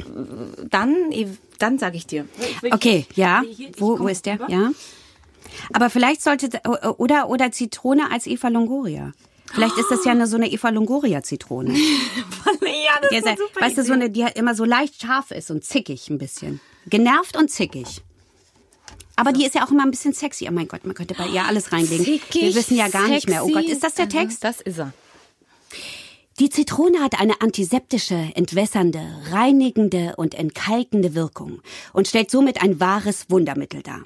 [0.68, 1.12] dann,
[1.58, 2.26] dann sage ich dir.
[2.70, 3.42] Okay, ja.
[3.78, 4.34] Wo, wo ist der?
[4.34, 4.50] rüber.
[4.50, 4.70] Ja.
[5.72, 6.48] Aber vielleicht sollte
[6.98, 9.12] oder oder Zitrone als Eva Longoria.
[9.52, 11.74] Vielleicht ist das ja eine so eine Eva Longoria Zitrone.
[11.74, 15.64] ja, das ist super weißt du, so eine, die immer so leicht scharf ist und
[15.64, 16.60] zickig ein bisschen.
[16.86, 18.02] Genervt und zickig.
[19.16, 20.46] Aber die ist ja auch immer ein bisschen sexy.
[20.48, 22.04] Oh mein Gott, man könnte bei ihr alles reinlegen.
[22.04, 23.44] Zickig, Wir wissen ja gar nicht mehr.
[23.44, 23.72] Oh Gott, sexy.
[23.72, 24.42] ist das der Text?
[24.42, 24.92] Das ist er.
[26.38, 31.60] Die Zitrone hat eine antiseptische, entwässernde, reinigende und entkalkende Wirkung
[31.92, 34.02] und stellt somit ein wahres Wundermittel dar.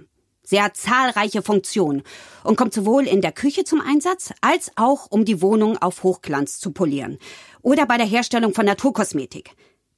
[0.49, 2.05] Sie hat zahlreiche Funktionen
[2.45, 6.61] und kommt sowohl in der Küche zum Einsatz, als auch um die Wohnung auf Hochglanz
[6.61, 7.19] zu polieren
[7.63, 9.51] oder bei der Herstellung von Naturkosmetik.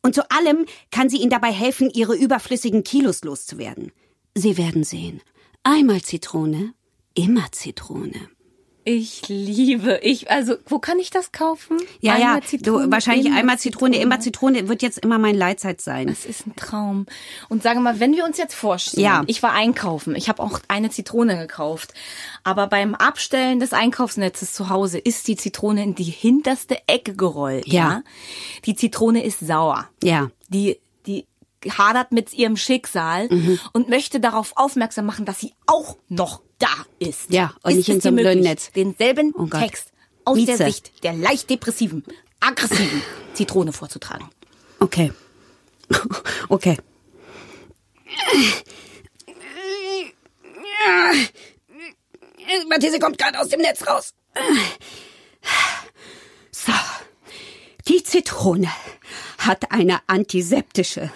[0.03, 3.93] Und zu allem kann sie Ihnen dabei helfen, Ihre überflüssigen Kilos loszuwerden.
[4.35, 5.21] Sie werden sehen.
[5.65, 6.73] Einmal Zitrone,
[7.15, 8.31] immer Zitrone.
[8.85, 11.77] Ich liebe, ich, also, wo kann ich das kaufen?
[12.01, 15.83] Ja, Einmal ja, Zitrone, du, wahrscheinlich einmal Zitrone, immer Zitrone wird jetzt immer mein Leitzeit
[15.83, 16.07] sein.
[16.07, 17.05] Das ist ein Traum.
[17.51, 19.23] Und sage mal, wenn wir uns jetzt vorstellen, Ja.
[19.27, 21.93] ich war einkaufen, ich habe auch eine Zitrone gekauft,
[22.45, 27.67] aber beim Abstellen des Einkaufsnetzes zu Hause ist die Zitrone in die hinterste Ecke gerollt.
[27.69, 28.03] Ja.
[28.65, 29.89] Die Zitrone ist sauer.
[30.03, 30.31] Ja.
[30.49, 30.79] Die
[31.77, 33.59] hadert mit ihrem Schicksal Mhm.
[33.73, 37.31] und möchte darauf aufmerksam machen, dass sie auch noch da ist.
[37.31, 38.71] Ja, und ist nicht in so einem blöden Netz.
[38.73, 39.47] denselben Oh.
[39.47, 39.93] Text
[40.25, 40.57] aus Mieze.
[40.57, 42.05] der Sicht der leicht depressiven,
[42.41, 43.03] aggressiven
[43.35, 44.29] Zitrone vorzutragen.
[44.81, 45.13] Okay.
[46.51, 46.77] Okay.
[52.69, 54.15] Mathilde kommt gerade aus dem Netz raus.
[56.51, 56.73] So.
[57.89, 58.69] Die Zitrone
[59.39, 61.11] hat eine antiseptische,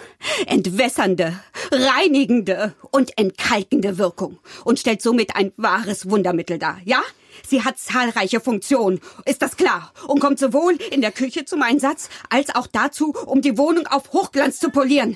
[0.47, 1.39] entwässernde,
[1.71, 7.03] reinigende und entkalkende Wirkung und stellt somit ein wahres Wundermittel dar, ja?
[7.47, 9.93] Sie hat zahlreiche Funktionen, ist das klar?
[10.07, 14.11] Und kommt sowohl in der Küche zum Einsatz, als auch dazu, um die Wohnung auf
[14.11, 15.15] Hochglanz zu polieren.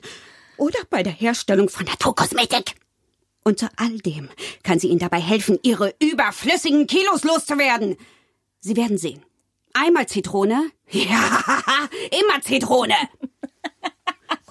[0.58, 2.76] Oder bei der Herstellung von Naturkosmetik.
[3.44, 4.30] Und zu all dem
[4.62, 7.98] kann sie Ihnen dabei helfen, Ihre überflüssigen Kilos loszuwerden.
[8.60, 9.27] Sie werden sehen.
[9.80, 10.72] Einmal Zitrone.
[10.90, 11.44] Ja,
[12.12, 12.96] immer Zitrone.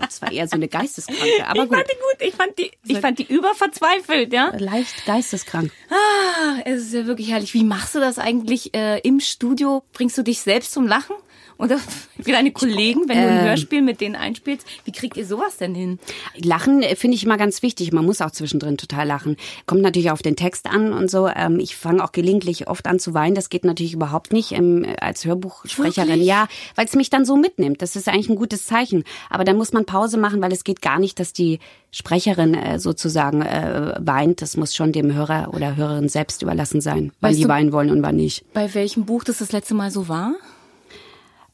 [0.06, 1.78] Das war eher so eine Geisteskranke, aber ich gut.
[1.78, 4.52] fand die gut, ich fand die, ich fand die überverzweifelt, ja.
[4.56, 5.70] Leicht geisteskrank.
[5.90, 7.54] Ah, es ist ja wirklich herrlich.
[7.54, 9.82] Wie machst du das eigentlich äh, im Studio?
[9.92, 11.16] Bringst du dich selbst zum Lachen?
[11.58, 11.78] Oder
[12.16, 13.44] wie deine Kollegen, wenn du ein Ähm.
[13.44, 14.66] Hörspiel mit denen einspielst?
[14.84, 15.98] Wie kriegt ihr sowas denn hin?
[16.36, 17.92] Lachen äh, finde ich immer ganz wichtig.
[17.92, 19.36] Man muss auch zwischendrin total lachen.
[19.64, 21.28] Kommt natürlich auf den Text an und so.
[21.28, 23.34] Ähm, ich fange auch gelegentlich oft an zu weinen.
[23.34, 26.08] Das geht natürlich überhaupt nicht ähm, als Hörbuchsprecherin.
[26.10, 26.26] Wirklich?
[26.28, 27.80] Ja, weil es mich dann so mitnimmt.
[27.80, 29.04] Das ist eigentlich ein gutes Zeichen.
[29.30, 31.58] Aber dann muss man Pause machen, weil es geht gar nicht, dass die
[31.90, 34.42] Sprecherin äh, sozusagen äh, weint.
[34.42, 37.90] Das muss schon dem Hörer oder Hörerin selbst überlassen sein, wann Weißt die weinen wollen
[37.90, 38.44] und wann nicht.
[38.52, 40.34] Bei welchem Buch das das letzte Mal so war?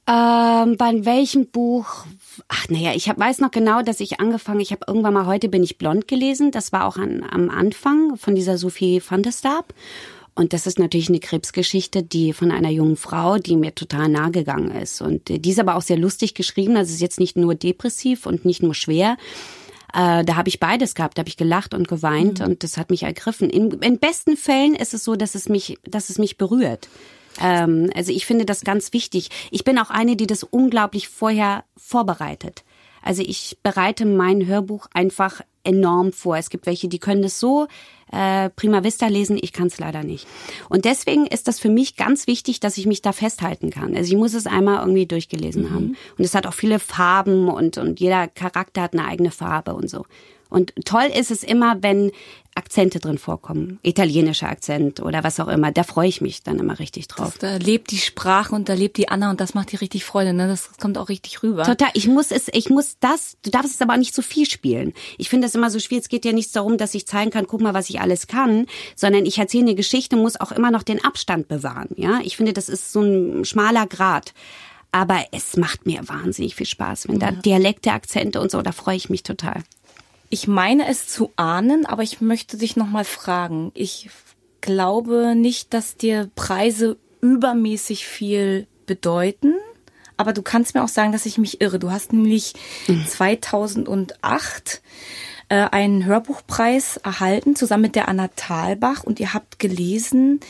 [0.09, 1.87] Ähm, bei welchem Buch?
[2.49, 5.49] Ach naja, ich hab, weiß noch genau, dass ich angefangen, ich habe irgendwann mal heute
[5.49, 6.51] bin ich blond gelesen.
[6.51, 9.73] Das war auch an, am Anfang von dieser Sophie van der Stab.
[10.35, 14.31] Und das ist natürlich eine Krebsgeschichte, die von einer jungen Frau, die mir total nahe
[14.31, 15.03] gegangen ist.
[15.03, 16.77] Und äh, die ist aber auch sehr lustig geschrieben.
[16.77, 19.17] Also es ist jetzt nicht nur depressiv und nicht nur schwer.
[19.93, 21.19] Äh, da habe ich beides gehabt.
[21.19, 23.51] Da habe ich gelacht und geweint und das hat mich ergriffen.
[23.51, 26.89] In, in besten Fällen ist es so, dass es mich, dass es mich berührt.
[27.41, 29.29] Ähm, also ich finde das ganz wichtig.
[29.51, 32.65] Ich bin auch eine, die das unglaublich vorher vorbereitet.
[33.03, 36.37] Also ich bereite mein Hörbuch einfach enorm vor.
[36.37, 37.69] Es gibt welche, die können das so
[38.13, 40.27] äh, prima vista lesen, ich kann es leider nicht.
[40.69, 43.97] Und deswegen ist das für mich ganz wichtig, dass ich mich da festhalten kann.
[43.97, 45.97] Also ich muss es einmal irgendwie durchgelesen haben.
[46.19, 49.89] Und es hat auch viele Farben und, und jeder Charakter hat eine eigene Farbe und
[49.89, 50.05] so.
[50.53, 52.13] Und toll ist es immer, wenn
[52.55, 53.79] Akzente drin vorkommen.
[53.83, 55.73] Italienischer Akzent oder was auch immer.
[55.73, 57.39] Da freue ich mich dann immer richtig drauf.
[57.39, 60.35] Da lebt die Sprache und da lebt die Anna und das macht dir richtig Freude,
[60.35, 60.49] ne?
[60.49, 61.65] Das kommt auch richtig rüber.
[61.65, 61.89] Total.
[61.95, 64.93] Ich muss es, ich muss das, du darfst es aber auch nicht zu viel spielen.
[65.17, 66.05] Ich finde es immer so schwierig.
[66.05, 68.67] Es geht ja nicht darum, dass ich zeigen kann, guck mal, was ich alles kann,
[68.97, 71.89] sondern ich erzähle eine Geschichte, muss auch immer noch den Abstand bewahren.
[71.97, 74.35] Ja, ich finde, das ist so ein schmaler Grad.
[74.95, 78.97] Aber es macht mir wahnsinnig viel Spaß, wenn da Dialekte, Akzente und so, da freue
[78.97, 79.63] ich mich total.
[80.33, 83.71] Ich meine es zu ahnen, aber ich möchte dich noch mal fragen.
[83.75, 84.09] Ich
[84.63, 89.53] glaube nicht, dass dir Preise übermäßig viel bedeuten.
[90.17, 91.79] Aber du kannst mir auch sagen, dass ich mich irre.
[91.79, 92.55] Du hast nämlich
[93.07, 94.81] 2008
[95.53, 99.05] äh, einen Hörbuchpreis erhalten, zusammen mit der Anna Thalbach.
[99.05, 100.41] Und ihr habt gelesen,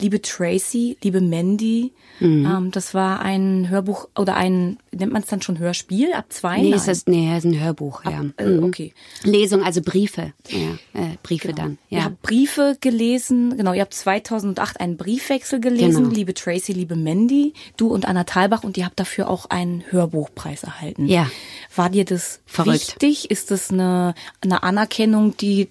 [0.00, 1.92] liebe Tracy, liebe Mandy.
[2.20, 6.58] Ähm, das war ein Hörbuch oder ein, nennt man es dann schon Hörspiel ab zwei?
[6.58, 6.72] Nee, Nein.
[6.78, 8.22] ist das, nee, ist ein Hörbuch, ja.
[8.36, 8.62] Äh, Mhm.
[8.64, 8.92] okay.
[9.24, 10.32] Lesung, also Briefe.
[10.48, 10.58] Ja,
[11.00, 11.78] äh, Briefe dann.
[11.88, 12.04] Ihr Ja.
[12.04, 16.14] habt Briefe gelesen, genau, ihr habt 2008 einen Briefwechsel gelesen, Genau.
[16.14, 20.62] liebe Tracy, liebe Mandy, du und Anna Thalbach und ihr habt dafür auch einen Hörbuchpreis
[20.62, 21.06] erhalten.
[21.08, 21.28] Ja.
[21.74, 22.74] War dir das Verrückt.
[23.00, 23.30] wichtig?
[23.32, 25.68] Ist das eine, eine Anerkennung, die,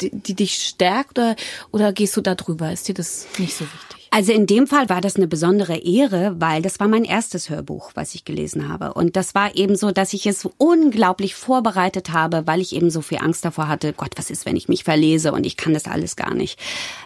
[0.00, 1.36] die, die dich stärkt oder,
[1.70, 2.72] oder gehst du da drüber?
[2.72, 4.08] Ist dir das nicht so wichtig?
[4.10, 7.90] Also in dem Fall war das eine besondere Ehre, weil das war mein erstes Hörbuch,
[7.94, 8.94] was ich gelesen habe.
[8.94, 13.00] Und das war eben so, dass ich es unglaublich vorbereitet habe, weil ich eben so
[13.00, 15.86] viel Angst davor hatte, Gott, was ist, wenn ich mich verlese und ich kann das
[15.86, 16.60] alles gar nicht.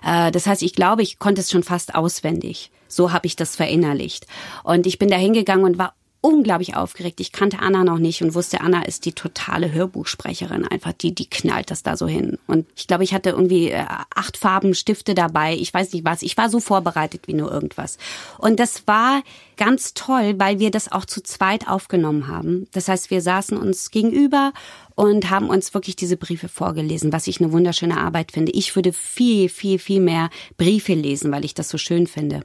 [0.04, 2.70] Äh, Das heißt, ich glaube, ich konnte es schon fast auswendig.
[2.88, 4.26] So habe ich das verinnerlicht.
[4.62, 7.20] Und ich bin da hingegangen und war unglaublich aufgeregt.
[7.20, 10.66] Ich kannte Anna noch nicht und wusste, Anna ist die totale Hörbuchsprecherin.
[10.66, 12.38] Einfach die, die knallt das da so hin.
[12.46, 15.54] Und ich glaube, ich hatte irgendwie äh, acht Farben Stifte dabei.
[15.54, 16.22] Ich weiß nicht was.
[16.22, 17.98] Ich war so vorbereitet wie nur irgendwas.
[18.38, 19.22] Und das war
[19.56, 22.66] ganz toll, weil wir das auch zu zweit aufgenommen haben.
[22.72, 24.52] Das heißt, wir saßen uns gegenüber
[24.96, 28.50] und haben uns wirklich diese Briefe vorgelesen, was ich eine wunderschöne Arbeit finde.
[28.52, 32.42] Ich würde viel, viel, viel mehr Briefe lesen, weil ich das so schön finde.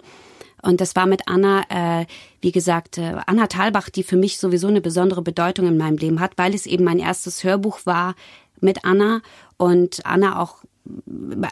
[0.64, 2.06] Und das war mit Anna, äh,
[2.42, 6.20] wie gesagt, äh, Anna Thalbach, die für mich sowieso eine besondere Bedeutung in meinem Leben
[6.20, 8.16] hat, weil es eben mein erstes Hörbuch war
[8.60, 9.22] mit Anna
[9.58, 10.64] und Anna auch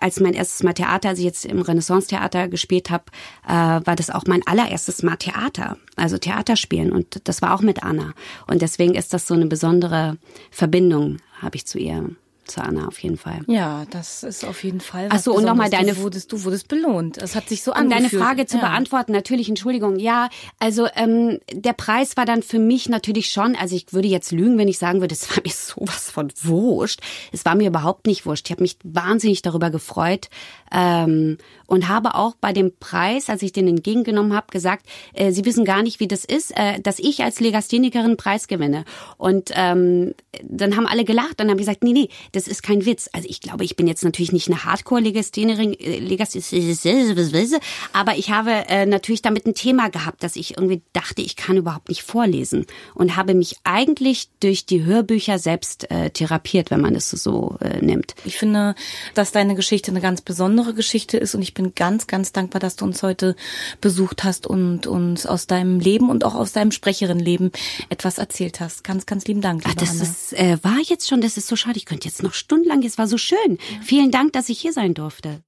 [0.01, 3.05] als mein erstes Mal Theater, als ich jetzt im Renaissance-Theater gespielt habe,
[3.47, 6.91] äh, war das auch mein allererstes Mal Theater, also Theaterspielen.
[6.91, 8.13] Und das war auch mit Anna.
[8.47, 10.17] Und deswegen ist das so eine besondere
[10.51, 12.09] Verbindung, habe ich zu ihr
[12.51, 13.39] zu Anna auf jeden Fall.
[13.47, 15.07] Ja, das ist auf jeden Fall.
[15.09, 15.93] Ach so, und nochmal deine.
[15.93, 17.17] Du wurdest, du wurdest belohnt.
[17.17, 18.13] Es hat sich so um angefühlt.
[18.13, 18.63] deine Frage zu ja.
[18.63, 19.97] beantworten, natürlich, Entschuldigung.
[19.97, 20.29] Ja,
[20.59, 24.57] also ähm, der Preis war dann für mich natürlich schon, also ich würde jetzt lügen,
[24.57, 27.01] wenn ich sagen würde, es war mir sowas von wurscht.
[27.31, 28.47] Es war mir überhaupt nicht wurscht.
[28.47, 30.29] Ich habe mich wahnsinnig darüber gefreut
[30.71, 31.37] ähm,
[31.71, 35.63] und habe auch bei dem Preis, als ich den entgegengenommen habe, gesagt, äh, Sie wissen
[35.63, 38.83] gar nicht, wie das ist, äh, dass ich als Legasthenikerin Preis gewinne.
[39.17, 40.13] Und ähm,
[40.43, 43.09] dann haben alle gelacht und haben gesagt, nee, nee, das ist kein Witz.
[43.13, 47.61] Also ich glaube, ich bin jetzt natürlich nicht eine Hardcore-Legasthenerin, Legasthenerin,
[47.93, 51.55] aber ich habe äh, natürlich damit ein Thema gehabt, dass ich irgendwie dachte, ich kann
[51.55, 52.65] überhaupt nicht vorlesen
[52.95, 57.79] und habe mich eigentlich durch die Hörbücher selbst äh, therapiert, wenn man es so äh,
[57.79, 58.13] nimmt.
[58.25, 58.75] Ich finde,
[59.13, 62.75] dass deine Geschichte eine ganz besondere Geschichte ist und ich bin ganz, ganz dankbar, dass
[62.75, 63.35] du uns heute
[63.79, 67.51] besucht hast und uns aus deinem Leben und auch aus deinem Sprecherinnenleben
[67.89, 68.83] etwas erzählt hast.
[68.83, 69.63] Ganz, ganz lieben Dank.
[69.65, 71.77] Ach, das ist, äh, war jetzt schon, das ist so schade.
[71.77, 73.37] Ich könnte jetzt noch stundenlang, es war so schön.
[73.49, 73.81] Ja.
[73.83, 75.41] Vielen Dank, dass ich hier sein durfte.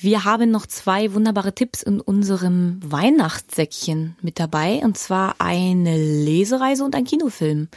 [0.00, 6.84] Wir haben noch zwei wunderbare Tipps in unserem Weihnachtssäckchen mit dabei, und zwar eine Lesereise
[6.84, 7.68] und ein Kinofilm.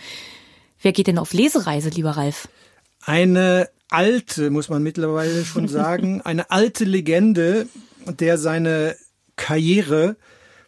[0.82, 2.47] Wer geht denn auf Lesereise, lieber Ralf?
[3.04, 7.68] Eine alte, muss man mittlerweile schon sagen, eine alte Legende,
[8.06, 8.96] der seine
[9.36, 10.16] Karriere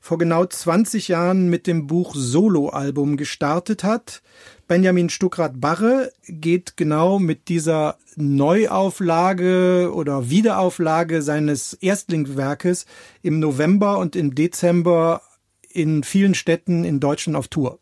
[0.02, 4.22] vor genau 20 Jahren mit dem Buch Soloalbum gestartet hat.
[4.68, 12.86] Benjamin Stuckrad-Barre geht genau mit dieser Neuauflage oder Wiederauflage seines Erstlingswerkes
[13.22, 15.22] im November und im Dezember
[15.70, 17.80] in vielen Städten in Deutschland auf Tour.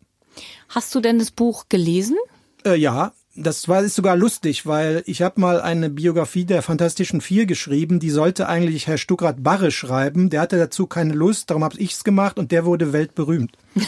[0.70, 2.18] Hast du denn das Buch gelesen?
[2.66, 3.14] Äh, ja,
[3.44, 8.00] das war ist sogar lustig, weil ich habe mal eine Biografie der Fantastischen Vier geschrieben,
[8.00, 10.30] die sollte eigentlich Herr Stuckrad Barre schreiben.
[10.30, 13.52] Der hatte dazu keine Lust, darum habe ich's gemacht und der wurde weltberühmt.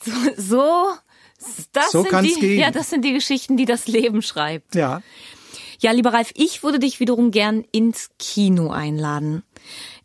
[0.00, 0.86] so, so,
[1.72, 2.60] das so sind die, gehen.
[2.60, 4.74] ja, das sind die Geschichten, die das Leben schreibt.
[4.74, 5.02] Ja.
[5.80, 9.44] Ja, lieber Ralf, ich würde dich wiederum gern ins Kino einladen.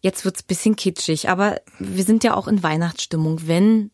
[0.01, 3.47] Jetzt wird's bisschen kitschig, aber wir sind ja auch in Weihnachtsstimmung.
[3.47, 3.89] Wenn,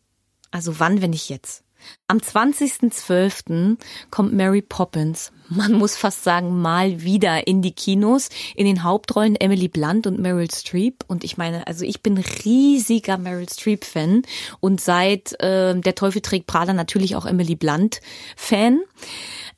[0.50, 1.64] also wann, wenn nicht jetzt?
[2.06, 3.76] Am 20.12.
[4.10, 8.28] kommt Mary Poppins, man muss fast sagen, mal wieder in die Kinos.
[8.54, 11.04] In den Hauptrollen Emily Blunt und Meryl Streep.
[11.08, 14.22] Und ich meine, also ich bin riesiger Meryl Streep-Fan
[14.60, 18.80] und seit äh, Der Teufel trägt Prada natürlich auch Emily Blunt-Fan.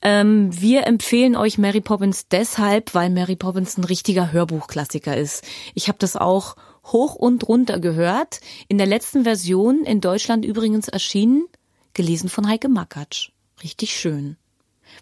[0.01, 5.43] Ähm, wir empfehlen euch Mary Poppins deshalb, weil Mary Poppins ein richtiger Hörbuchklassiker ist.
[5.75, 6.55] Ich habe das auch
[6.85, 8.39] hoch und runter gehört.
[8.67, 11.45] In der letzten Version in Deutschland übrigens erschienen
[11.93, 13.29] gelesen von Heike Makatsch.
[13.63, 14.37] Richtig schön.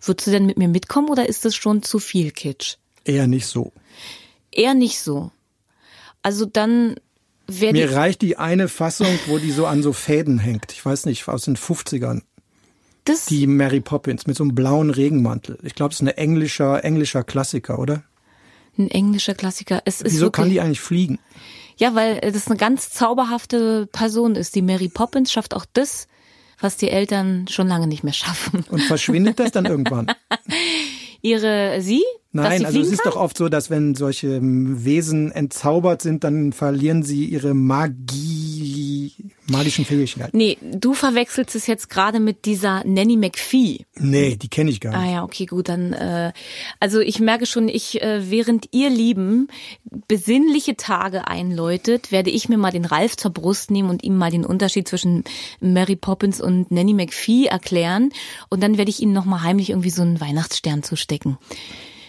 [0.01, 2.75] Würdest du denn mit mir mitkommen oder ist das schon zu viel Kitsch?
[3.03, 3.71] Eher nicht so.
[4.51, 5.31] Eher nicht so.
[6.21, 6.95] Also dann
[7.47, 10.71] wäre Mir reicht die eine Fassung, wo die so an so Fäden hängt.
[10.71, 12.21] Ich weiß nicht, aus den 50ern.
[13.05, 15.57] Das die Mary Poppins mit so einem blauen Regenmantel.
[15.63, 18.03] Ich glaube, es ist ein englischer, englischer Klassiker, oder?
[18.77, 19.81] Ein englischer Klassiker.
[19.85, 21.19] Es ist Wieso wirklich, kann die eigentlich fliegen?
[21.77, 24.55] Ja, weil das eine ganz zauberhafte Person ist.
[24.55, 26.07] Die Mary Poppins schafft auch das,
[26.61, 28.63] was die Eltern schon lange nicht mehr schaffen.
[28.69, 30.07] Und verschwindet das dann irgendwann?
[31.21, 32.03] Ihre sie?
[32.31, 33.11] Nein, also es ist kann?
[33.11, 39.13] doch oft so, dass wenn solche Wesen entzaubert sind, dann verlieren sie ihre Magie,
[39.51, 40.35] magischen Fähigkeiten.
[40.35, 43.85] Nee, du verwechselst es jetzt gerade mit dieser Nanny McPhee.
[43.95, 44.99] Nee, die kenne ich gar nicht.
[44.99, 46.31] Ah ja, okay, gut, dann äh,
[46.79, 49.47] also ich merke schon, ich äh, während ihr Lieben
[50.07, 54.31] besinnliche Tage einläutet, werde ich mir mal den Ralf zur Brust nehmen und ihm mal
[54.31, 55.23] den Unterschied zwischen
[55.59, 58.11] Mary Poppins und Nanny McPhee erklären
[58.49, 61.37] und dann werde ich ihm noch mal heimlich irgendwie so einen Weihnachtsstern zustecken.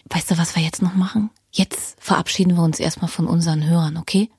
[0.09, 1.31] Weißt du, was wir jetzt noch machen?
[1.51, 4.31] Jetzt verabschieden wir uns erstmal von unseren Hörern, okay?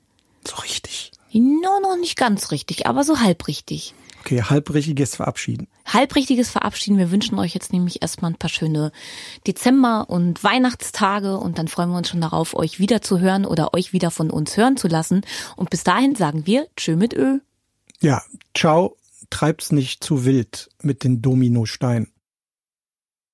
[0.46, 1.12] So richtig.
[1.40, 3.94] No, noch nicht ganz richtig, aber so halb richtig.
[4.20, 5.68] Okay, halbrichtiges Verabschieden.
[5.84, 6.96] Halbrichtiges Verabschieden.
[6.96, 8.90] Wir wünschen euch jetzt nämlich erstmal ein paar schöne
[9.46, 13.74] Dezember- und Weihnachtstage und dann freuen wir uns schon darauf, euch wieder zu hören oder
[13.74, 15.20] euch wieder von uns hören zu lassen.
[15.56, 17.40] Und bis dahin sagen wir Tschö mit Ö.
[18.00, 18.22] Ja,
[18.54, 18.96] ciao,
[19.28, 22.13] treib's nicht zu wild mit den Dominosteinen.